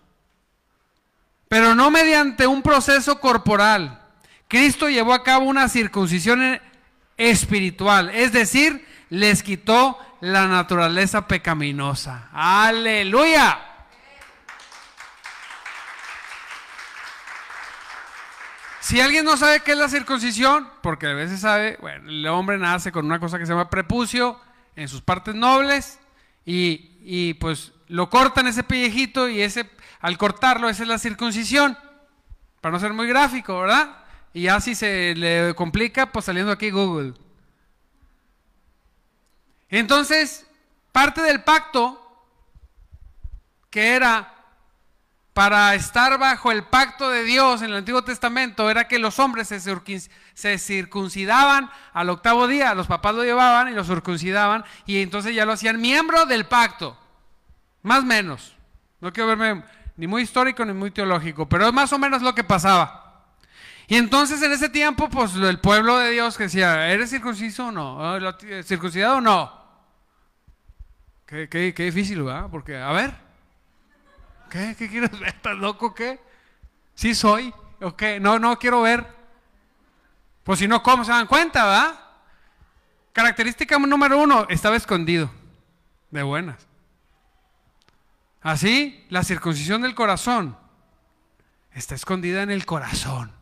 pero 1.49 1.75
no 1.75 1.91
mediante 1.91 2.47
un 2.47 2.63
proceso 2.63 3.21
corporal. 3.21 4.01
Cristo 4.49 4.89
llevó 4.89 5.13
a 5.13 5.23
cabo 5.23 5.45
una 5.47 5.69
circuncisión 5.69 6.61
espiritual, 7.17 8.11
es 8.11 8.33
decir, 8.33 8.87
les 9.11 9.43
quitó 9.43 9.99
la 10.21 10.47
naturaleza 10.49 11.29
pecaminosa. 11.29 12.31
Aleluya. 12.33 13.70
Si 18.81 18.99
alguien 18.99 19.27
no 19.27 19.37
sabe 19.37 19.61
qué 19.61 19.73
es 19.73 19.79
la 19.79 19.89
circuncisión, 19.89 20.69
porque 20.83 21.07
a 21.07 21.13
veces 21.13 21.41
sabe, 21.41 21.77
bueno, 21.83 22.09
el 22.09 22.27
hombre 22.27 22.57
nace 22.57 22.91
con 22.91 23.05
una 23.05 23.21
cosa 23.21 23.39
que 23.39 23.45
se 23.45 23.53
llama 23.53 23.69
prepucio 23.69 24.41
en 24.75 24.89
sus 24.89 25.03
partes 25.03 25.35
nobles 25.35 25.99
y, 26.47 27.35
pues 27.35 27.73
lo 27.89 28.09
cortan 28.09 28.47
ese 28.47 28.63
pellejito 28.63 29.29
y 29.29 29.43
ese, 29.43 29.69
al 30.01 30.17
cortarlo, 30.17 30.69
esa 30.69 30.85
es 30.85 30.89
la 30.89 30.99
circuncisión, 30.99 31.77
para 32.61 32.73
no 32.73 32.81
ser 32.81 32.95
muy 32.95 33.07
gráfico, 33.07 33.61
¿verdad? 33.61 33.97
Y 34.33 34.49
así 34.49 34.75
se 34.75 35.15
le 35.15 35.55
complica, 35.55 36.11
pues 36.11 36.25
saliendo 36.25 36.53
aquí 36.53 36.71
Google. 36.71 37.15
Entonces, 39.69 40.47
parte 40.93 41.21
del 41.21 41.43
pacto, 41.43 42.01
que 43.69 43.95
era 43.95 44.40
para 45.41 45.75
estar 45.75 46.19
bajo 46.19 46.53
el 46.53 46.65
pacto 46.65 47.09
de 47.09 47.25
Dios 47.25 47.63
en 47.63 47.71
el 47.71 47.77
Antiguo 47.77 48.05
Testamento 48.05 48.69
era 48.69 48.87
que 48.87 48.99
los 48.99 49.19
hombres 49.19 49.49
se, 49.49 50.59
circuncidaban 50.59 51.71
al 51.95 52.11
octavo 52.11 52.47
día, 52.47 52.75
los 52.75 52.87
papás 52.87 53.15
lo 53.15 53.25
llevaban 53.25 53.69
y 53.69 53.71
lo 53.71 53.83
circuncidaban 53.83 54.67
y 54.85 55.01
entonces 55.01 55.35
ya 55.35 55.47
lo 55.47 55.53
hacían 55.53 55.81
miembro 55.81 56.27
del 56.27 56.45
pacto, 56.45 56.95
más 57.83 58.01
o 58.01 58.05
menos. 58.05 58.55
No 59.01 59.15
quiero 59.15 59.29
verme 59.29 59.65
ni 59.97 60.07
muy 60.07 60.21
histórico 60.21 60.63
ni 60.67 60.75
muy 60.75 60.91
teológico, 60.91 61.49
pero 61.49 61.69
es 61.69 61.73
más 61.73 61.91
o 61.95 61.99
menos 61.99 62.21
lo 62.21 62.35
que 62.35 62.45
pasaba. 62.45 63.25
Y 63.89 63.97
entonces 63.97 64.43
en 64.43 64.53
ese 64.53 64.69
tiempo, 64.69 65.09
pues 65.09 65.35
el 65.37 65.59
pueblo 65.59 65.97
de 65.97 66.11
Dios 66.11 66.37
que 66.37 66.45
decía, 66.45 66.91
¿eres 66.91 67.09
circunciso 67.09 67.69
o 67.69 67.73
no? 67.73 68.19
¿Circuncidado 68.63 69.17
o 69.17 69.21
no? 69.23 69.59
Qué, 71.25 71.49
qué 71.49 71.85
difícil, 71.85 72.25
¿verdad? 72.25 72.49
Porque, 72.51 72.77
a 72.77 72.93
ver, 72.93 73.30
¿Qué? 74.51 74.75
¿Qué 74.77 74.89
quieres 74.89 75.13
ver? 75.13 75.29
¿Estás 75.29 75.57
loco 75.57 75.95
qué? 75.95 76.21
Sí 76.95 77.15
soy. 77.15 77.55
¿O 77.81 77.97
qué? 77.97 78.21
No, 78.21 78.39
no 78.39 78.59
quiero 78.59 78.83
ver. 78.83 79.07
Pues 80.45 80.59
si 80.59 80.69
no, 80.69 80.83
¿cómo 80.83 81.05
se 81.05 81.13
dan 81.13 81.27
cuenta, 81.27 81.65
verdad? 81.65 82.01
Característica 83.13 83.79
número 83.79 84.19
uno, 84.19 84.47
estaba 84.49 84.77
escondido. 84.77 85.31
De 86.11 86.23
buenas. 86.23 86.67
Así, 88.43 89.07
la 89.11 89.23
circuncisión 89.23 89.83
del 89.83 89.95
corazón 89.95 90.57
está 91.73 91.95
escondida 91.95 92.43
en 92.43 92.51
el 92.51 92.67
corazón. 92.67 93.33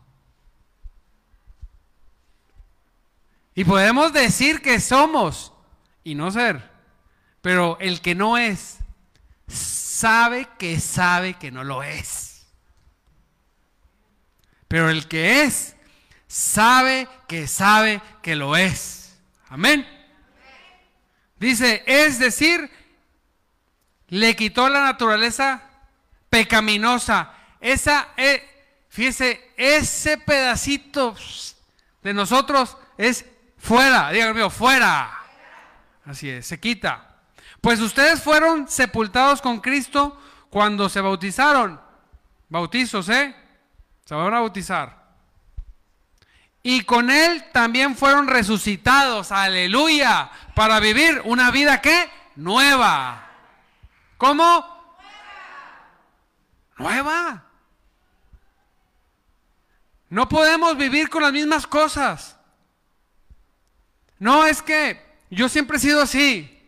Y 3.55 3.63
podemos 3.63 4.13
decir 4.13 4.61
que 4.61 4.79
somos 4.79 5.53
y 6.03 6.15
no 6.15 6.31
ser, 6.31 6.69
pero 7.41 7.77
el 7.79 8.01
que 8.01 8.15
no 8.15 8.37
es 8.37 8.79
sabe 9.99 10.47
que 10.57 10.79
sabe 10.79 11.33
que 11.33 11.51
no 11.51 11.65
lo 11.65 11.83
es. 11.83 12.47
Pero 14.69 14.89
el 14.89 15.09
que 15.09 15.43
es, 15.43 15.75
sabe 16.25 17.09
que 17.27 17.47
sabe 17.47 18.01
que 18.21 18.35
lo 18.37 18.55
es. 18.55 19.17
Amén. 19.49 19.85
Dice, 21.37 21.83
es 21.85 22.17
decir, 22.17 22.71
le 24.07 24.35
quitó 24.37 24.69
la 24.69 24.83
naturaleza 24.83 25.63
pecaminosa. 26.29 27.33
Esa, 27.59 28.09
eh, 28.15 28.41
fíjese, 28.87 29.51
ese 29.57 30.17
pedacito 30.17 31.13
de 32.03 32.13
nosotros 32.13 32.77
es 32.97 33.25
fuera. 33.57 34.11
Díganme, 34.11 34.49
fuera. 34.49 35.11
Así 36.05 36.29
es, 36.29 36.47
se 36.47 36.57
quita. 36.57 37.08
Pues 37.61 37.79
ustedes 37.81 38.21
fueron 38.21 38.67
sepultados 38.69 39.41
con 39.41 39.59
Cristo 39.59 40.17
cuando 40.49 40.87
se 40.89 41.01
bautizaron. 41.01 41.79
Bautizos, 42.47 43.09
¿eh? 43.09 43.35
Se 44.05 44.15
van 44.15 44.33
a 44.33 44.39
bautizar. 44.39 44.99
Y 46.63 46.81
con 46.83 47.09
Él 47.09 47.45
también 47.51 47.95
fueron 47.95 48.27
resucitados, 48.27 49.31
aleluya, 49.31 50.29
para 50.55 50.79
vivir 50.79 51.21
una 51.25 51.51
vida 51.51 51.81
que 51.81 52.09
nueva. 52.35 53.27
¿Cómo? 54.17 54.95
Nueva. 56.77 57.43
No 60.09 60.27
podemos 60.27 60.75
vivir 60.75 61.09
con 61.09 61.23
las 61.23 61.31
mismas 61.31 61.67
cosas. 61.67 62.37
No 64.17 64.45
es 64.45 64.61
que 64.61 65.05
yo 65.29 65.47
siempre 65.47 65.77
he 65.77 65.79
sido 65.79 66.01
así 66.01 66.58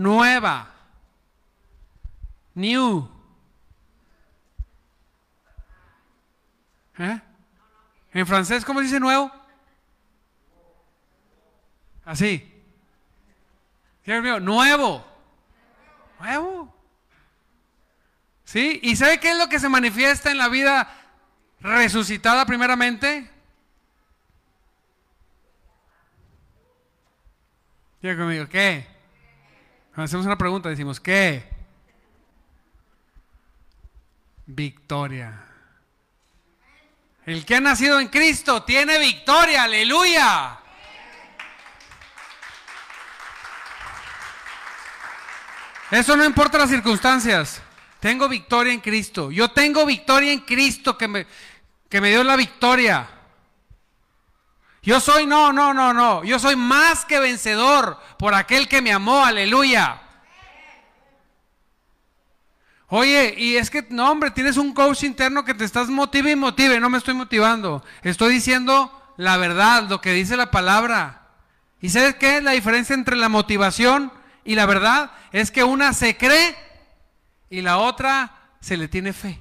nueva. 0.00 0.68
New. 2.54 3.08
¿Eh? 6.98 7.20
En 8.12 8.26
francés, 8.26 8.64
¿cómo 8.64 8.80
dice 8.80 9.00
nuevo? 9.00 9.30
Así. 12.04 12.48
Nuevo. 14.04 15.04
Nuevo. 16.20 16.76
¿Sí? 18.44 18.80
¿Y 18.82 18.96
sabe 18.96 19.18
qué 19.18 19.30
es 19.30 19.38
lo 19.38 19.48
que 19.48 19.58
se 19.58 19.68
manifiesta 19.68 20.30
en 20.30 20.38
la 20.38 20.48
vida 20.48 21.02
resucitada 21.62 22.44
primeramente. 22.44 23.30
Diga 28.00 28.16
conmigo, 28.16 28.48
¿qué? 28.48 28.91
Hacemos 29.94 30.24
una 30.24 30.38
pregunta, 30.38 30.68
decimos, 30.68 30.98
¿qué? 30.98 31.44
Victoria. 34.46 35.44
El 37.26 37.44
que 37.44 37.56
ha 37.56 37.60
nacido 37.60 38.00
en 38.00 38.08
Cristo 38.08 38.62
tiene 38.62 38.98
victoria, 38.98 39.64
aleluya. 39.64 40.58
Eso 45.90 46.16
no 46.16 46.24
importa 46.24 46.56
las 46.56 46.70
circunstancias. 46.70 47.60
Tengo 48.00 48.28
victoria 48.28 48.72
en 48.72 48.80
Cristo. 48.80 49.30
Yo 49.30 49.50
tengo 49.50 49.84
victoria 49.84 50.32
en 50.32 50.40
Cristo 50.40 50.96
que 50.96 51.06
me, 51.06 51.26
que 51.88 52.00
me 52.00 52.08
dio 52.08 52.24
la 52.24 52.34
victoria. 52.34 53.06
Yo 54.82 54.98
soy, 54.98 55.26
no, 55.26 55.52
no, 55.52 55.72
no, 55.72 55.94
no. 55.94 56.24
Yo 56.24 56.40
soy 56.40 56.56
más 56.56 57.04
que 57.04 57.20
vencedor 57.20 57.98
por 58.18 58.34
aquel 58.34 58.68
que 58.68 58.82
me 58.82 58.92
amó, 58.92 59.24
aleluya. 59.24 60.02
Oye, 62.88 63.34
y 63.38 63.56
es 63.56 63.70
que, 63.70 63.86
no, 63.90 64.10
hombre, 64.10 64.32
tienes 64.32 64.56
un 64.56 64.74
coach 64.74 65.04
interno 65.04 65.44
que 65.44 65.54
te 65.54 65.64
estás 65.64 65.88
motive 65.88 66.32
y 66.32 66.36
motive. 66.36 66.80
No 66.80 66.90
me 66.90 66.98
estoy 66.98 67.14
motivando. 67.14 67.84
Estoy 68.02 68.34
diciendo 68.34 69.14
la 69.16 69.36
verdad, 69.36 69.88
lo 69.88 70.00
que 70.00 70.12
dice 70.12 70.36
la 70.36 70.50
palabra. 70.50 71.28
¿Y 71.80 71.88
sabes 71.88 72.16
qué? 72.16 72.42
La 72.42 72.52
diferencia 72.52 72.94
entre 72.94 73.16
la 73.16 73.28
motivación 73.28 74.12
y 74.44 74.56
la 74.56 74.66
verdad 74.66 75.12
es 75.30 75.50
que 75.52 75.62
una 75.62 75.92
se 75.92 76.16
cree 76.16 76.56
y 77.50 77.60
la 77.60 77.78
otra 77.78 78.32
se 78.60 78.76
le 78.76 78.88
tiene 78.88 79.12
fe. 79.12 79.40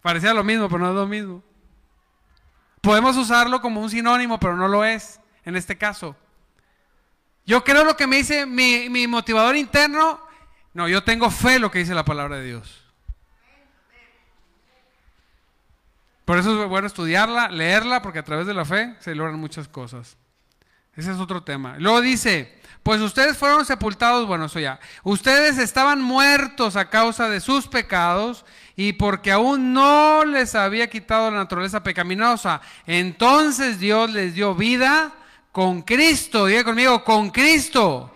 Parecía 0.00 0.32
lo 0.32 0.44
mismo, 0.44 0.68
pero 0.68 0.78
no 0.78 0.90
es 0.90 0.94
lo 0.94 1.06
mismo. 1.06 1.42
Podemos 2.80 3.16
usarlo 3.16 3.60
como 3.60 3.80
un 3.80 3.90
sinónimo, 3.90 4.38
pero 4.38 4.56
no 4.56 4.68
lo 4.68 4.84
es 4.84 5.20
en 5.44 5.56
este 5.56 5.76
caso. 5.76 6.16
Yo 7.46 7.64
creo 7.64 7.84
lo 7.84 7.96
que 7.96 8.06
me 8.06 8.16
dice 8.16 8.46
mi, 8.46 9.06
motivador 9.06 9.56
interno 9.56 10.20
no, 10.74 10.86
yo 10.86 11.02
tengo 11.02 11.30
fe 11.30 11.56
en 11.56 11.62
lo 11.62 11.70
que 11.70 11.80
dice 11.80 11.94
la 11.94 12.04
palabra 12.04 12.36
de 12.36 12.44
Dios. 12.44 12.84
Por 16.24 16.38
eso 16.38 16.62
es 16.62 16.68
bueno 16.68 16.86
estudiarla, 16.86 17.48
leerla, 17.48 18.02
porque 18.02 18.18
a 18.18 18.22
través 18.22 18.46
de 18.46 18.54
la 18.54 18.64
fe 18.64 18.94
se 19.00 19.14
logran 19.14 19.40
muchas 19.40 19.66
cosas. 19.66 20.18
Ese 20.94 21.10
es 21.10 21.18
otro 21.18 21.42
tema. 21.42 21.76
Luego 21.78 22.00
dice, 22.00 22.57
pues 22.88 23.02
ustedes 23.02 23.36
fueron 23.36 23.66
sepultados, 23.66 24.26
bueno, 24.26 24.46
eso 24.46 24.58
ya. 24.58 24.80
Ustedes 25.02 25.58
estaban 25.58 26.00
muertos 26.00 26.74
a 26.74 26.88
causa 26.88 27.28
de 27.28 27.38
sus 27.38 27.66
pecados 27.66 28.46
y 28.76 28.94
porque 28.94 29.30
aún 29.30 29.74
no 29.74 30.24
les 30.24 30.54
había 30.54 30.88
quitado 30.88 31.30
la 31.30 31.36
naturaleza 31.36 31.82
pecaminosa. 31.82 32.62
Entonces 32.86 33.78
Dios 33.78 34.10
les 34.10 34.32
dio 34.32 34.54
vida 34.54 35.12
con 35.52 35.82
Cristo. 35.82 36.46
Diga 36.46 36.64
conmigo, 36.64 37.04
con 37.04 37.28
Cristo. 37.28 38.10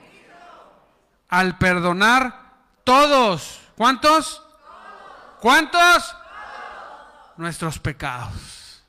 Al 1.28 1.58
perdonar 1.58 2.54
todos. 2.82 3.60
¿Cuántos? 3.76 4.42
¿Cuántos? 5.42 6.16
Nuestros 7.36 7.78
pecados. 7.78 8.82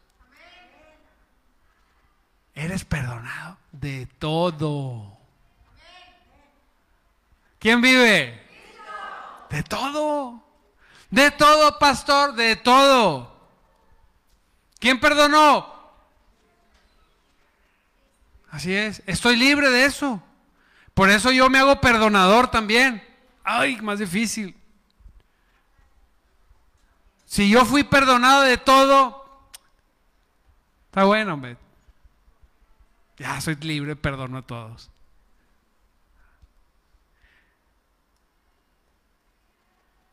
Eres 2.56 2.86
perdonado 2.86 3.58
de 3.74 4.06
todo. 4.18 5.13
¿Quién 7.64 7.80
vive? 7.80 8.46
De 9.50 9.64
todo. 9.64 10.44
De 11.10 11.32
todo, 11.32 11.80
pastor, 11.80 12.34
de 12.34 12.58
todo. 12.58 13.34
¿Quién 14.80 15.00
perdonó? 15.00 15.74
Así 18.52 18.76
es, 18.76 19.02
estoy 19.06 19.38
libre 19.38 19.70
de 19.70 19.86
eso. 19.86 20.22
Por 20.94 21.10
eso 21.10 21.32
yo 21.32 21.50
me 21.50 21.60
hago 21.60 21.80
perdonador 21.80 22.52
también. 22.52 23.02
Ay, 23.46 23.80
más 23.82 24.00
difícil. 24.00 24.58
Si 27.26 27.50
yo 27.50 27.64
fui 27.64 27.86
perdonado 27.86 28.42
de 28.42 28.58
todo, 28.58 29.26
está 30.88 31.06
bueno, 31.06 31.36
hombre. 31.36 31.56
Ya 33.16 33.40
soy 33.40 33.56
libre, 33.56 33.96
perdono 33.96 34.40
a 34.40 34.42
todos. 34.42 34.92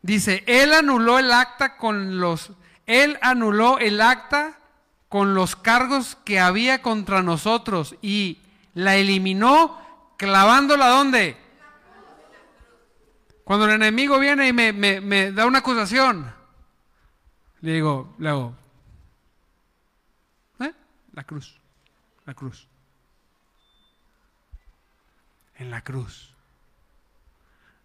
Dice, 0.01 0.43
él 0.47 0.73
anuló 0.73 1.19
el 1.19 1.31
acta 1.31 1.77
con 1.77 2.19
los, 2.19 2.51
él 2.87 3.19
anuló 3.21 3.77
el 3.77 4.01
acta 4.01 4.59
con 5.09 5.35
los 5.35 5.55
cargos 5.55 6.17
que 6.25 6.39
había 6.39 6.81
contra 6.81 7.21
nosotros 7.21 7.95
y 8.01 8.39
la 8.73 8.95
eliminó 8.95 9.79
clavándola 10.17 10.87
donde? 10.87 11.37
Cuando 13.43 13.65
el 13.65 13.71
enemigo 13.73 14.17
viene 14.17 14.47
y 14.47 14.53
me, 14.53 15.31
da 15.31 15.45
una 15.45 15.59
acusación, 15.59 16.33
le 17.59 17.73
digo, 17.73 18.15
le 18.17 18.29
hago, 18.29 18.55
¿eh? 20.61 20.73
La 21.13 21.23
cruz, 21.25 21.59
la 22.25 22.33
cruz. 22.33 22.67
En 25.57 25.69
la 25.69 25.83
cruz. 25.83 26.33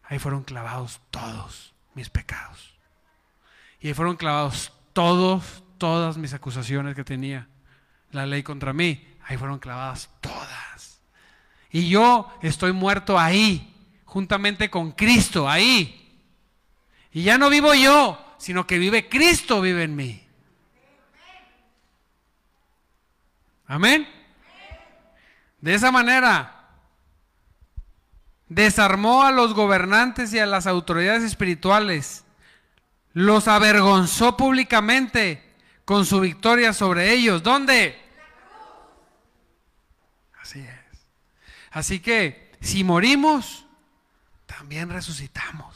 Ahí 0.05 0.19
fueron 0.19 0.45
clavados 0.45 1.01
todos 1.11 1.76
mis 1.97 2.11
pecados. 2.11 2.75
Y 3.81 3.89
ahí 3.89 3.95
fueron 3.95 4.17
clavados 4.17 4.73
todos, 4.93 5.65
todas 5.79 6.17
mis 6.17 6.33
acusaciones 6.33 6.95
que 6.95 7.03
tenía 7.03 7.49
la 8.13 8.27
ley 8.27 8.43
contra 8.43 8.73
mí. 8.73 9.05
Ahí 9.25 9.37
fueron 9.37 9.59
clavadas 9.59 10.11
todas. 10.21 11.01
Y 11.71 11.89
yo 11.89 12.33
estoy 12.43 12.73
muerto 12.73 13.19
ahí 13.19 13.73
juntamente 14.05 14.71
con 14.71 14.93
Cristo 14.93 15.49
ahí. 15.49 16.23
Y 17.13 17.23
ya 17.23 17.39
no 17.39 17.51
vivo 17.51 17.75
yo, 17.75 18.37
sino 18.39 18.67
que 18.67 18.79
vive 18.79 19.09
Cristo, 19.09 19.61
vive 19.61 19.83
en 19.85 19.97
mí. 19.97 20.23
Amén. 23.67 24.07
De 25.61 25.75
esa 25.75 25.91
manera, 25.91 26.56
desarmó 28.49 29.25
a 29.25 29.33
los 29.33 29.55
gobernantes 29.55 30.33
y 30.33 30.39
a 30.39 30.47
las 30.47 30.67
autoridades 30.67 31.23
espirituales, 31.23 32.25
los 33.13 33.49
avergonzó 33.49 34.37
públicamente 34.37 35.43
con 35.85 36.05
su 36.05 36.21
victoria 36.21 36.73
sobre 36.73 37.13
ellos. 37.13 37.43
¿Dónde? 37.43 37.99
Así 40.41 40.61
es. 40.61 41.07
Así 41.71 42.01
que, 42.01 42.53
si 42.61 42.85
morimos, 42.85 43.67
también 44.47 44.91
resucitamos. 44.91 45.75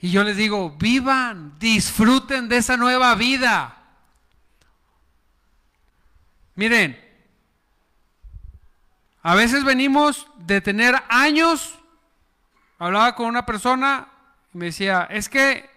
Y 0.00 0.10
yo 0.10 0.24
les 0.24 0.36
digo, 0.36 0.70
vivan, 0.70 1.58
disfruten 1.58 2.48
de 2.48 2.56
esa 2.56 2.76
nueva 2.76 3.14
vida. 3.14 3.78
Miren, 6.56 7.01
a 9.22 9.34
veces 9.36 9.64
venimos 9.64 10.26
de 10.36 10.60
tener 10.60 11.00
años, 11.08 11.78
hablaba 12.78 13.14
con 13.14 13.26
una 13.26 13.46
persona 13.46 14.08
y 14.52 14.58
me 14.58 14.64
decía, 14.66 15.06
es 15.10 15.28
que 15.28 15.70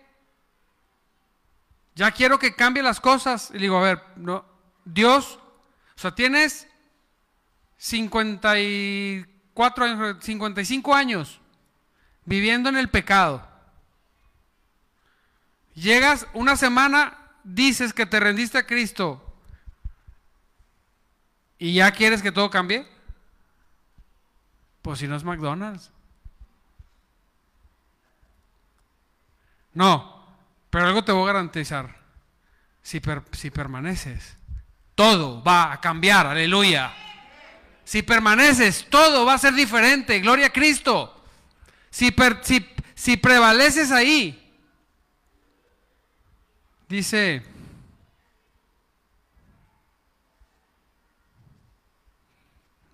ya 1.93 2.09
quiero 2.11 2.39
que 2.39 2.55
cambie 2.55 2.81
las 2.81 2.99
cosas. 2.99 3.51
Y 3.53 3.59
digo, 3.59 3.77
a 3.77 3.83
ver, 3.83 4.01
no, 4.15 4.43
Dios, 4.83 5.37
o 5.95 5.99
sea, 5.99 6.15
tienes 6.15 6.67
54 7.77 9.85
años, 9.85 10.17
55 10.21 10.95
años 10.95 11.39
viviendo 12.25 12.69
en 12.69 12.77
el 12.77 12.89
pecado. 12.89 13.47
Llegas 15.75 16.25
una 16.33 16.55
semana, 16.55 17.15
dices 17.43 17.93
que 17.93 18.07
te 18.07 18.19
rendiste 18.19 18.57
a 18.57 18.65
Cristo 18.65 19.21
y 21.59 21.75
ya 21.75 21.91
quieres 21.91 22.23
que 22.23 22.31
todo 22.31 22.49
cambie. 22.49 22.94
Pues 24.85 24.99
si 24.99 25.07
no 25.07 25.15
es 25.15 25.23
McDonald's. 25.23 25.89
No, 29.73 30.27
pero 30.69 30.85
algo 30.85 31.03
te 31.03 31.11
voy 31.11 31.23
a 31.23 31.33
garantizar. 31.33 31.95
Si, 32.83 33.01
si 33.31 33.49
permaneces, 33.49 34.37
todo 34.93 35.41
va 35.43 35.73
a 35.73 35.81
cambiar. 35.81 36.27
Aleluya. 36.27 36.93
Si 37.83 38.03
permaneces, 38.03 38.85
todo 38.87 39.25
va 39.25 39.33
a 39.33 39.39
ser 39.39 39.55
diferente. 39.55 40.19
Gloria 40.19 40.45
a 40.45 40.53
Cristo. 40.53 41.19
Si, 41.89 42.13
si, 42.93 43.17
prevaleces 43.17 43.89
ahí, 43.89 44.55
dice, 46.87 47.41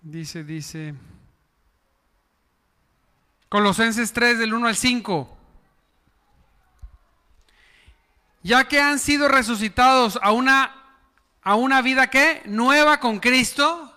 dice, 0.00 0.42
dice, 0.42 0.94
Colosenses 3.52 4.14
3 4.14 4.38
del 4.38 4.54
1 4.54 4.66
al 4.66 4.76
5. 4.76 5.36
ya 8.42 8.64
que 8.64 8.80
han 8.80 8.98
sido 8.98 9.28
resucitados 9.28 10.18
a 10.22 10.32
una, 10.32 10.74
a 11.42 11.54
una 11.56 11.82
vida 11.82 12.10
nueva 12.46 12.98
con 12.98 13.20
Cristo, 13.20 13.94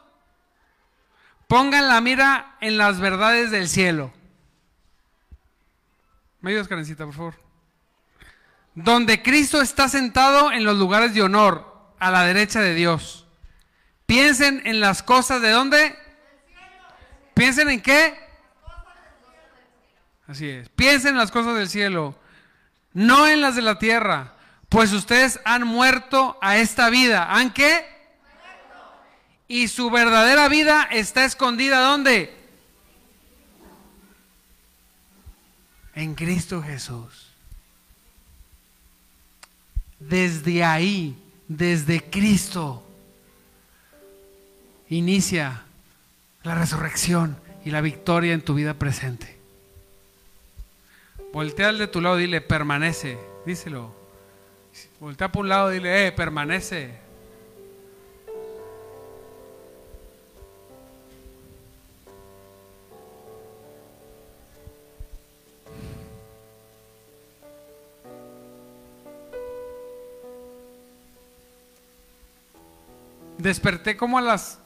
pongan 1.47 1.87
la 1.87 2.01
mira 2.01 2.57
en 2.59 2.77
las 2.77 2.99
verdades 2.99 3.49
del 3.49 3.69
cielo. 3.69 4.11
¿Me 6.41 6.51
ayudas, 6.51 6.67
por 6.67 7.13
favor? 7.13 7.35
Donde 8.73 9.23
Cristo 9.23 9.61
está 9.61 9.87
sentado 9.87 10.51
en 10.51 10.65
los 10.65 10.75
lugares 10.77 11.13
de 11.13 11.21
honor, 11.21 11.93
a 11.97 12.11
la 12.11 12.25
derecha 12.25 12.59
de 12.59 12.73
Dios. 12.73 13.25
Piensen 14.05 14.61
en 14.65 14.81
las 14.81 15.01
cosas 15.01 15.41
de 15.41 15.51
dónde. 15.51 15.97
Piensen 17.33 17.69
en 17.69 17.81
qué. 17.81 18.24
Así 20.27 20.47
es. 20.47 20.69
Piensen 20.69 21.11
en 21.11 21.17
las 21.17 21.31
cosas 21.31 21.55
del 21.55 21.69
cielo, 21.69 22.15
no 22.93 23.27
en 23.27 23.41
las 23.41 23.55
de 23.55 23.61
la 23.61 23.77
tierra, 23.77 24.33
pues 24.69 24.91
ustedes 24.93 25.39
han 25.45 25.65
muerto 25.65 26.37
a 26.41 26.57
esta 26.57 26.89
vida. 26.89 27.31
¿Han 27.33 27.53
qué? 27.53 27.85
Y 29.47 29.67
su 29.67 29.91
verdadera 29.91 30.47
vida 30.49 30.83
está 30.91 31.23
escondida 31.23 31.79
¿dónde? 31.79 32.35
En 35.93 36.15
Cristo 36.15 36.61
Jesús. 36.63 37.31
Desde 39.99 40.63
ahí, 40.63 41.15
desde 41.47 42.03
Cristo, 42.09 42.83
inicia 44.89 45.63
la 46.43 46.55
resurrección 46.55 47.37
y 47.63 47.71
la 47.71 47.81
victoria 47.81 48.33
en 48.33 48.41
tu 48.41 48.55
vida 48.55 48.73
presente. 48.73 49.34
Voltea 51.35 51.67
al 51.67 51.77
de 51.77 51.87
tu 51.87 51.99
lado 51.99 52.15
dile, 52.15 52.39
permanece, 52.39 53.17
díselo. 53.45 53.91
Voltea 55.01 55.33
por 55.33 55.43
un 55.43 55.49
lado 55.49 55.69
dile, 55.69 56.07
eh, 56.07 56.13
permanece. 56.13 56.97
Desperté 73.37 73.97
como 73.97 74.19
a 74.19 74.21
las 74.21 74.57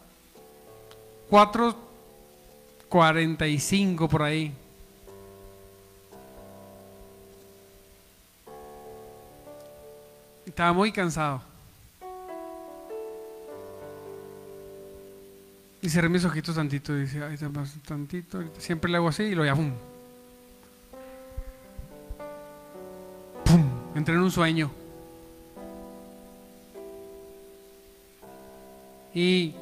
4.45 1.32 4.08
por 4.08 4.22
ahí. 4.22 4.54
Estaba 10.60 10.74
muy 10.74 10.92
cansado. 10.92 11.42
Y 15.82 15.88
cerré 15.88 16.10
mis 16.10 16.26
ojitos 16.26 16.54
tantito 16.54 16.98
y 16.98 17.04
dice, 17.04 17.24
ay, 17.24 17.38
tantito. 17.88 18.44
Siempre 18.58 18.92
le 18.92 18.98
hago 18.98 19.08
así 19.08 19.24
y 19.24 19.36
lo 19.36 19.46
ya, 19.46 19.56
¡pum! 19.56 19.72
¡Pum! 23.46 23.70
Entré 23.96 24.16
en 24.16 24.20
un 24.20 24.32
sueño. 24.32 24.70
Y 29.14 29.56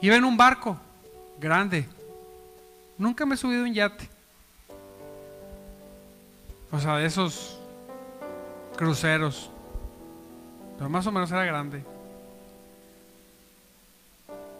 iba 0.00 0.16
en 0.16 0.24
un 0.24 0.36
barco 0.36 0.76
grande. 1.38 1.86
Nunca 2.98 3.24
me 3.24 3.36
he 3.36 3.38
subido 3.38 3.62
un 3.62 3.72
yate. 3.72 4.15
O 6.70 6.80
sea, 6.80 6.96
de 6.96 7.06
esos 7.06 7.58
cruceros. 8.76 9.50
Pero 10.76 10.90
más 10.90 11.06
o 11.06 11.12
menos 11.12 11.30
era 11.30 11.44
grande. 11.44 11.84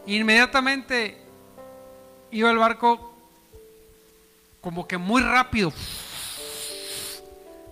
Inmediatamente 0.05 1.17
iba 2.31 2.49
el 2.49 2.57
barco 2.57 3.13
como 4.61 4.87
que 4.87 4.97
muy 4.97 5.21
rápido. 5.21 5.71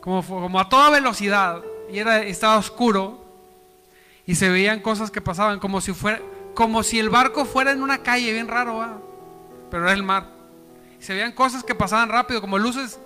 Como, 0.01 0.23
como 0.23 0.59
a 0.59 0.69
toda 0.69 0.89
velocidad. 0.91 1.61
Y 1.91 1.99
era, 1.99 2.21
estaba 2.23 2.57
oscuro. 2.57 3.23
Y 4.27 4.35
se 4.35 4.49
veían 4.49 4.81
cosas 4.81 5.11
que 5.11 5.21
pasaban 5.21 5.59
como 5.59 5.81
si 5.81 5.93
fuera, 5.93 6.19
como 6.55 6.81
si 6.83 6.99
el 6.99 7.09
barco 7.09 7.45
fuera 7.45 7.71
en 7.71 7.83
una 7.83 7.99
calle, 7.99 8.33
bien 8.33 8.47
raro, 8.47 9.01
pero 9.69 9.83
era 9.83 9.93
el 9.93 10.01
mar. 10.01 10.27
Y 10.99 11.03
se 11.03 11.13
veían 11.13 11.31
cosas 11.31 11.63
que 11.63 11.75
pasaban 11.75 12.09
rápido, 12.09 12.41
como 12.41 12.57
luces 12.57 12.99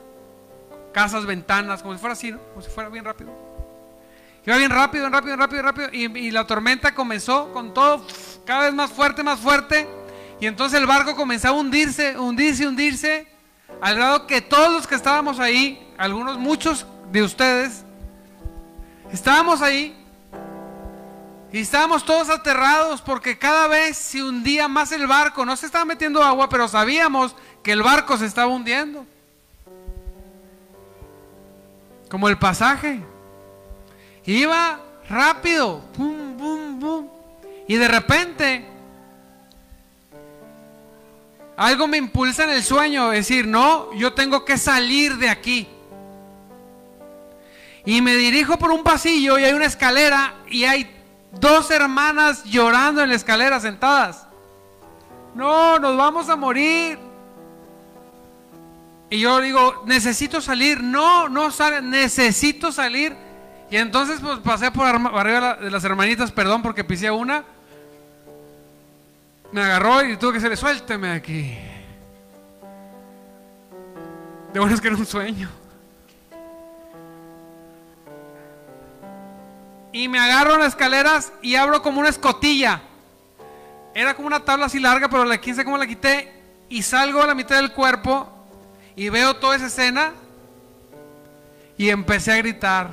casas, 0.92 1.26
ventanas, 1.26 1.82
como 1.82 1.94
si 1.94 2.00
fuera 2.00 2.14
así, 2.14 2.32
¿no? 2.32 2.40
Como 2.40 2.62
si 2.62 2.70
fuera 2.70 2.90
bien 2.90 3.06
rápido. 3.06 3.50
Iba 4.46 4.58
bien 4.58 4.72
rápido, 4.72 5.10
rápido, 5.10 5.36
rápido, 5.36 5.62
rápido. 5.62 5.90
Y, 5.92 6.32
la 6.32 6.48
tormenta 6.48 6.96
comenzó 6.96 7.52
con 7.54 7.74
todo 7.74 8.06
cada 8.46 8.66
vez 8.66 8.74
más 8.74 8.92
fuerte, 8.92 9.24
más 9.24 9.40
fuerte. 9.40 9.88
Y 10.40 10.48
entonces 10.48 10.80
el 10.80 10.88
barco 10.88 11.16
comenzó 11.16 11.50
a 11.50 11.52
hundirse, 11.52 12.18
hundirse, 12.18 12.68
hundirse. 12.68 13.28
Al 13.82 13.96
grado 13.96 14.26
que 14.26 14.42
todos 14.42 14.72
los 14.72 14.88
que 14.88 14.96
estábamos 14.96 15.40
ahí, 15.40 15.94
algunos, 15.98 16.38
muchos 16.38 16.86
de 17.12 17.22
ustedes, 17.22 17.84
estábamos 19.12 19.62
ahí. 19.62 19.96
Y 21.52 21.60
estábamos 21.60 22.06
todos 22.06 22.30
aterrados 22.30 23.02
porque 23.02 23.38
cada 23.38 23.68
vez 23.68 23.98
se 23.98 24.24
hundía 24.24 24.68
más 24.68 24.92
el 24.92 25.08
barco. 25.08 25.46
No 25.46 25.56
se 25.58 25.66
estaba 25.66 25.86
metiendo 25.86 26.24
agua, 26.24 26.48
pero 26.48 26.68
sabíamos 26.68 27.36
que 27.64 27.72
el 27.72 27.84
barco 27.84 28.18
se 28.18 28.26
estaba 28.26 28.52
hundiendo. 28.52 29.06
Como 32.10 32.28
el 32.28 32.38
pasaje. 32.38 33.00
Iba 34.26 34.80
rápido. 35.10 35.82
Pum, 35.96 36.38
pum, 36.38 36.80
pum. 36.80 37.08
Y 37.68 37.76
de 37.76 37.88
repente 37.88 38.66
algo 41.60 41.90
me 41.90 41.98
impulsa 41.98 42.46
en 42.46 42.52
el 42.52 42.64
sueño, 42.64 43.10
decir, 43.10 43.46
no, 43.46 43.94
yo 43.94 44.14
tengo 44.14 44.46
que 44.46 44.58
salir 44.58 45.18
de 45.18 45.28
aquí. 45.28 45.68
Y 47.84 48.02
me 48.02 48.16
dirijo 48.16 48.58
por 48.58 48.72
un 48.72 48.82
pasillo 48.82 49.38
y 49.38 49.44
hay 49.44 49.52
una 49.52 49.66
escalera 49.66 50.36
y 50.48 50.64
hay 50.64 50.90
dos 51.34 51.70
hermanas 51.70 52.46
llorando 52.46 53.04
en 53.04 53.10
la 53.10 53.16
escalera 53.16 53.60
sentadas. 53.60 54.26
No, 55.36 55.80
nos 55.80 55.98
vamos 55.98 56.30
a 56.30 56.38
morir. 56.38 56.98
Y 59.10 59.20
yo 59.20 59.42
digo, 59.42 59.84
necesito 59.86 60.40
salir. 60.40 60.84
No, 60.84 61.30
no 61.30 61.52
sale, 61.52 61.82
necesito 61.82 62.72
salir. 62.72 63.16
Y 63.72 63.78
entonces 63.78 64.20
pues 64.22 64.40
pasé 64.40 64.72
por 64.72 64.86
arriba 64.86 65.56
de 65.56 65.72
las 65.72 65.84
hermanitas, 65.84 66.32
perdón 66.32 66.62
porque 66.62 66.84
pisé 66.84 67.10
una. 67.10 67.44
Me 69.52 69.62
agarró 69.62 70.04
y 70.04 70.18
tuve 70.18 70.34
que 70.34 70.38
decirle, 70.38 70.58
suélteme 70.58 71.12
aquí. 71.12 71.58
De 74.54 74.60
bueno 74.60 74.76
es 74.76 74.82
que 74.82 74.88
era 74.88 74.98
un 74.98 75.06
sueño. 75.06 75.50
Y 79.92 80.08
me 80.08 80.20
agarro 80.20 80.54
en 80.54 80.60
las 80.60 80.70
escaleras 80.70 81.34
y 81.42 81.56
abro 81.56 81.82
como 81.82 82.00
una 82.00 82.10
escotilla. 82.10 82.82
Era 83.96 84.16
como 84.16 84.28
una 84.28 84.40
tabla 84.40 84.68
así 84.68 84.80
larga, 84.80 85.10
pero 85.10 85.26
la 85.26 85.40
15 85.40 85.66
como 85.66 85.78
la 85.78 85.88
quité. 85.88 86.32
Y 86.70 86.84
salgo 86.84 87.24
a 87.24 87.28
la 87.28 87.34
mitad 87.34 87.56
del 87.56 87.72
cuerpo 87.72 88.39
y 89.00 89.08
veo 89.08 89.34
toda 89.38 89.56
esa 89.56 89.68
escena 89.68 90.12
y 91.78 91.88
empecé 91.88 92.34
a 92.34 92.36
gritar, 92.36 92.92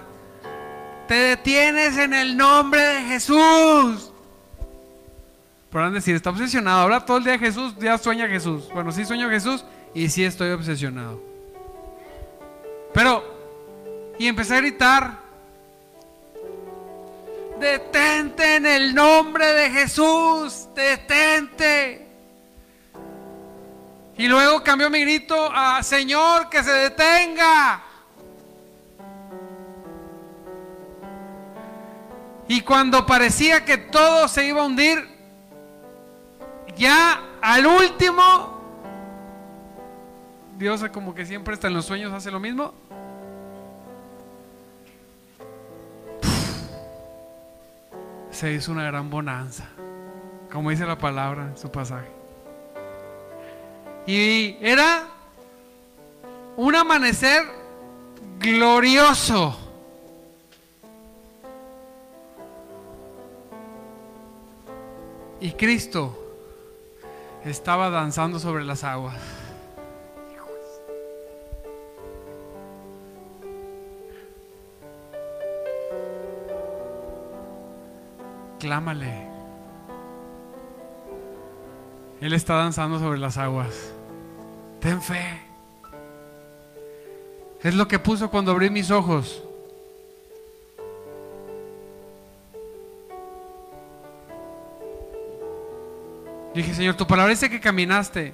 te 1.09 1.15
detienes 1.15 1.99
en 1.99 2.15
el 2.15 2.37
nombre 2.37 2.81
de 2.81 3.01
Jesús. 3.07 4.13
Podrán 5.69 5.95
decir, 5.95 6.15
está 6.15 6.31
obsesionado, 6.31 6.83
habla 6.83 7.05
todo 7.05 7.17
el 7.17 7.25
día 7.25 7.33
de 7.33 7.41
Jesús, 7.41 7.75
ya 7.81 7.99
sueña 7.99 8.29
Jesús. 8.29 8.69
Bueno, 8.73 8.93
sí 8.93 9.05
sueño 9.05 9.29
Jesús 9.29 9.65
y 9.95 10.09
sí 10.09 10.23
estoy 10.23 10.53
obsesionado. 10.53 11.21
Pero, 12.95 13.25
y 14.17 14.29
empecé 14.29 14.55
a 14.55 14.59
gritar, 14.59 15.19
detente 17.59 18.55
en 18.55 18.67
el 18.67 18.95
nombre 18.95 19.45
de 19.45 19.71
Jesús, 19.71 20.69
detente. 20.73 22.06
Y 24.19 24.29
luego 24.29 24.63
cambió 24.63 24.89
mi 24.89 25.01
grito 25.03 25.51
a 25.53 25.83
Señor, 25.83 26.49
que 26.49 26.63
se 26.65 26.73
detenga. 26.73 27.83
Y 32.49 32.61
cuando 32.63 33.05
parecía 33.05 33.65
que 33.65 33.77
todo 33.77 34.29
se 34.29 34.47
iba 34.47 34.63
a 34.63 34.65
hundir, 34.65 35.07
ya 36.77 37.21
al 37.43 37.67
último, 37.67 38.61
Dios 40.57 40.83
como 40.93 41.15
que 41.15 41.27
siempre 41.27 41.55
está 41.55 41.67
en 41.67 41.75
los 41.75 41.85
sueños, 41.85 42.13
hace 42.13 42.31
lo 42.31 42.41
mismo. 42.41 42.73
Se 48.31 48.53
hizo 48.53 48.73
una 48.73 48.85
gran 48.85 49.11
bonanza, 49.11 49.65
como 50.51 50.71
dice 50.71 50.87
la 50.87 50.99
palabra 50.99 51.49
en 51.49 51.57
su 51.57 51.71
pasaje. 51.71 52.26
Y 54.07 54.57
era 54.61 55.09
un 56.57 56.75
amanecer 56.77 57.43
glorioso. 58.39 59.59
Y 65.41 65.53
Cristo 65.53 66.17
estaba 67.45 67.91
danzando 67.91 68.39
sobre 68.39 68.65
las 68.65 68.85
aguas. 68.85 69.17
Clámale. 78.59 79.27
Él 82.21 82.33
está 82.33 82.55
danzando 82.55 82.99
sobre 82.99 83.19
las 83.19 83.37
aguas. 83.37 83.96
Ten 84.87 85.03
fe. 85.03 85.43
Es 87.61 87.75
lo 87.75 87.89
que 87.89 87.99
puso 87.99 88.31
cuando 88.31 88.53
abrí 88.53 88.71
mis 88.71 88.93
ojos. 88.93 89.43
Dije, 96.55 96.73
Señor, 96.73 96.95
tu 96.95 97.05
palabra 97.05 97.33
dice 97.33 97.51
que 97.51 97.59
caminaste. 97.59 98.33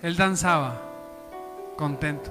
Él 0.00 0.16
danzaba, 0.16 0.80
contento. 1.76 2.30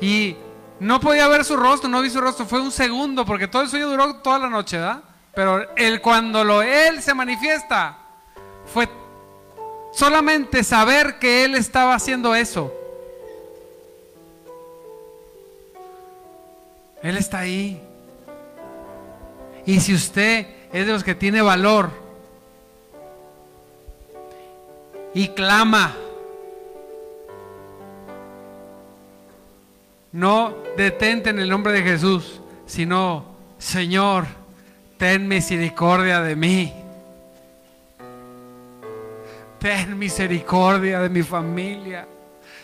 Y 0.00 0.36
no 0.80 0.98
podía 0.98 1.28
ver 1.28 1.44
su 1.44 1.56
rostro, 1.56 1.88
no 1.88 2.02
vi 2.02 2.10
su 2.10 2.20
rostro. 2.20 2.46
Fue 2.46 2.60
un 2.60 2.72
segundo, 2.72 3.24
porque 3.24 3.46
todo 3.46 3.62
el 3.62 3.68
sueño 3.68 3.88
duró 3.88 4.16
toda 4.16 4.40
la 4.40 4.48
noche, 4.48 4.76
¿verdad? 4.76 5.04
Pero 5.36 5.76
él, 5.76 6.00
cuando 6.00 6.42
lo, 6.42 6.62
él 6.62 7.00
se 7.00 7.14
manifiesta, 7.14 7.96
fue 8.66 8.88
solamente 9.92 10.64
saber 10.64 11.18
que 11.18 11.44
él 11.44 11.54
estaba 11.54 11.94
haciendo 11.94 12.34
eso. 12.34 12.72
Él 17.02 17.16
está 17.16 17.40
ahí. 17.40 17.80
Y 19.66 19.80
si 19.80 19.94
usted 19.94 20.46
es 20.72 20.86
de 20.86 20.92
los 20.92 21.04
que 21.04 21.14
tiene 21.14 21.42
valor 21.42 21.90
y 25.14 25.28
clama, 25.28 25.94
no 30.12 30.54
detente 30.76 31.30
en 31.30 31.38
el 31.38 31.48
nombre 31.48 31.72
de 31.72 31.82
Jesús, 31.82 32.40
sino, 32.66 33.24
Señor, 33.58 34.26
ten 34.98 35.28
misericordia 35.28 36.20
de 36.20 36.36
mí. 36.36 36.79
Ten 39.60 39.98
misericordia 39.98 41.00
de 41.00 41.10
mi 41.10 41.22
familia. 41.22 42.08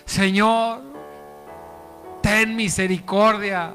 Señor, 0.07 0.80
ten 2.22 2.57
misericordia. 2.57 3.74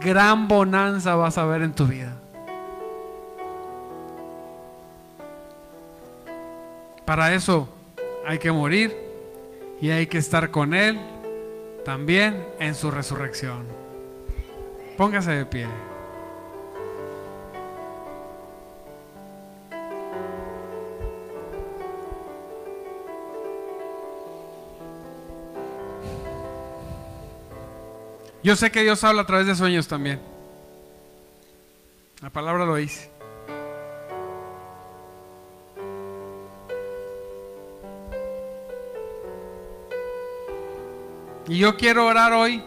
Gran 0.00 0.46
bonanza 0.48 1.16
vas 1.16 1.36
a 1.38 1.44
ver 1.44 1.62
en 1.62 1.74
tu 1.74 1.86
vida. 1.86 2.20
Para 7.04 7.34
eso 7.34 7.68
hay 8.26 8.38
que 8.38 8.52
morir 8.52 8.96
y 9.80 9.90
hay 9.90 10.06
que 10.06 10.18
estar 10.18 10.52
con 10.52 10.72
Él 10.72 10.98
también 11.84 12.46
en 12.60 12.76
su 12.76 12.92
resurrección. 12.92 13.66
Póngase 14.96 15.32
de 15.32 15.46
pie. 15.46 15.91
Yo 28.42 28.56
sé 28.56 28.72
que 28.72 28.82
Dios 28.82 29.04
habla 29.04 29.22
a 29.22 29.26
través 29.26 29.46
de 29.46 29.54
sueños 29.54 29.86
también. 29.86 30.20
La 32.20 32.30
palabra 32.30 32.64
lo 32.64 32.76
dice. 32.76 33.10
Y 41.48 41.58
yo 41.58 41.76
quiero 41.76 42.06
orar 42.06 42.32
hoy 42.32 42.62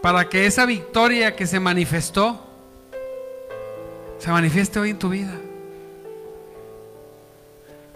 para 0.00 0.28
que 0.28 0.46
esa 0.46 0.66
victoria 0.66 1.36
que 1.36 1.46
se 1.46 1.60
manifestó, 1.60 2.40
se 4.18 4.30
manifieste 4.30 4.78
hoy 4.78 4.90
en 4.90 4.98
tu 4.98 5.08
vida. 5.08 5.34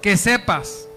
Que 0.00 0.16
sepas 0.16 0.88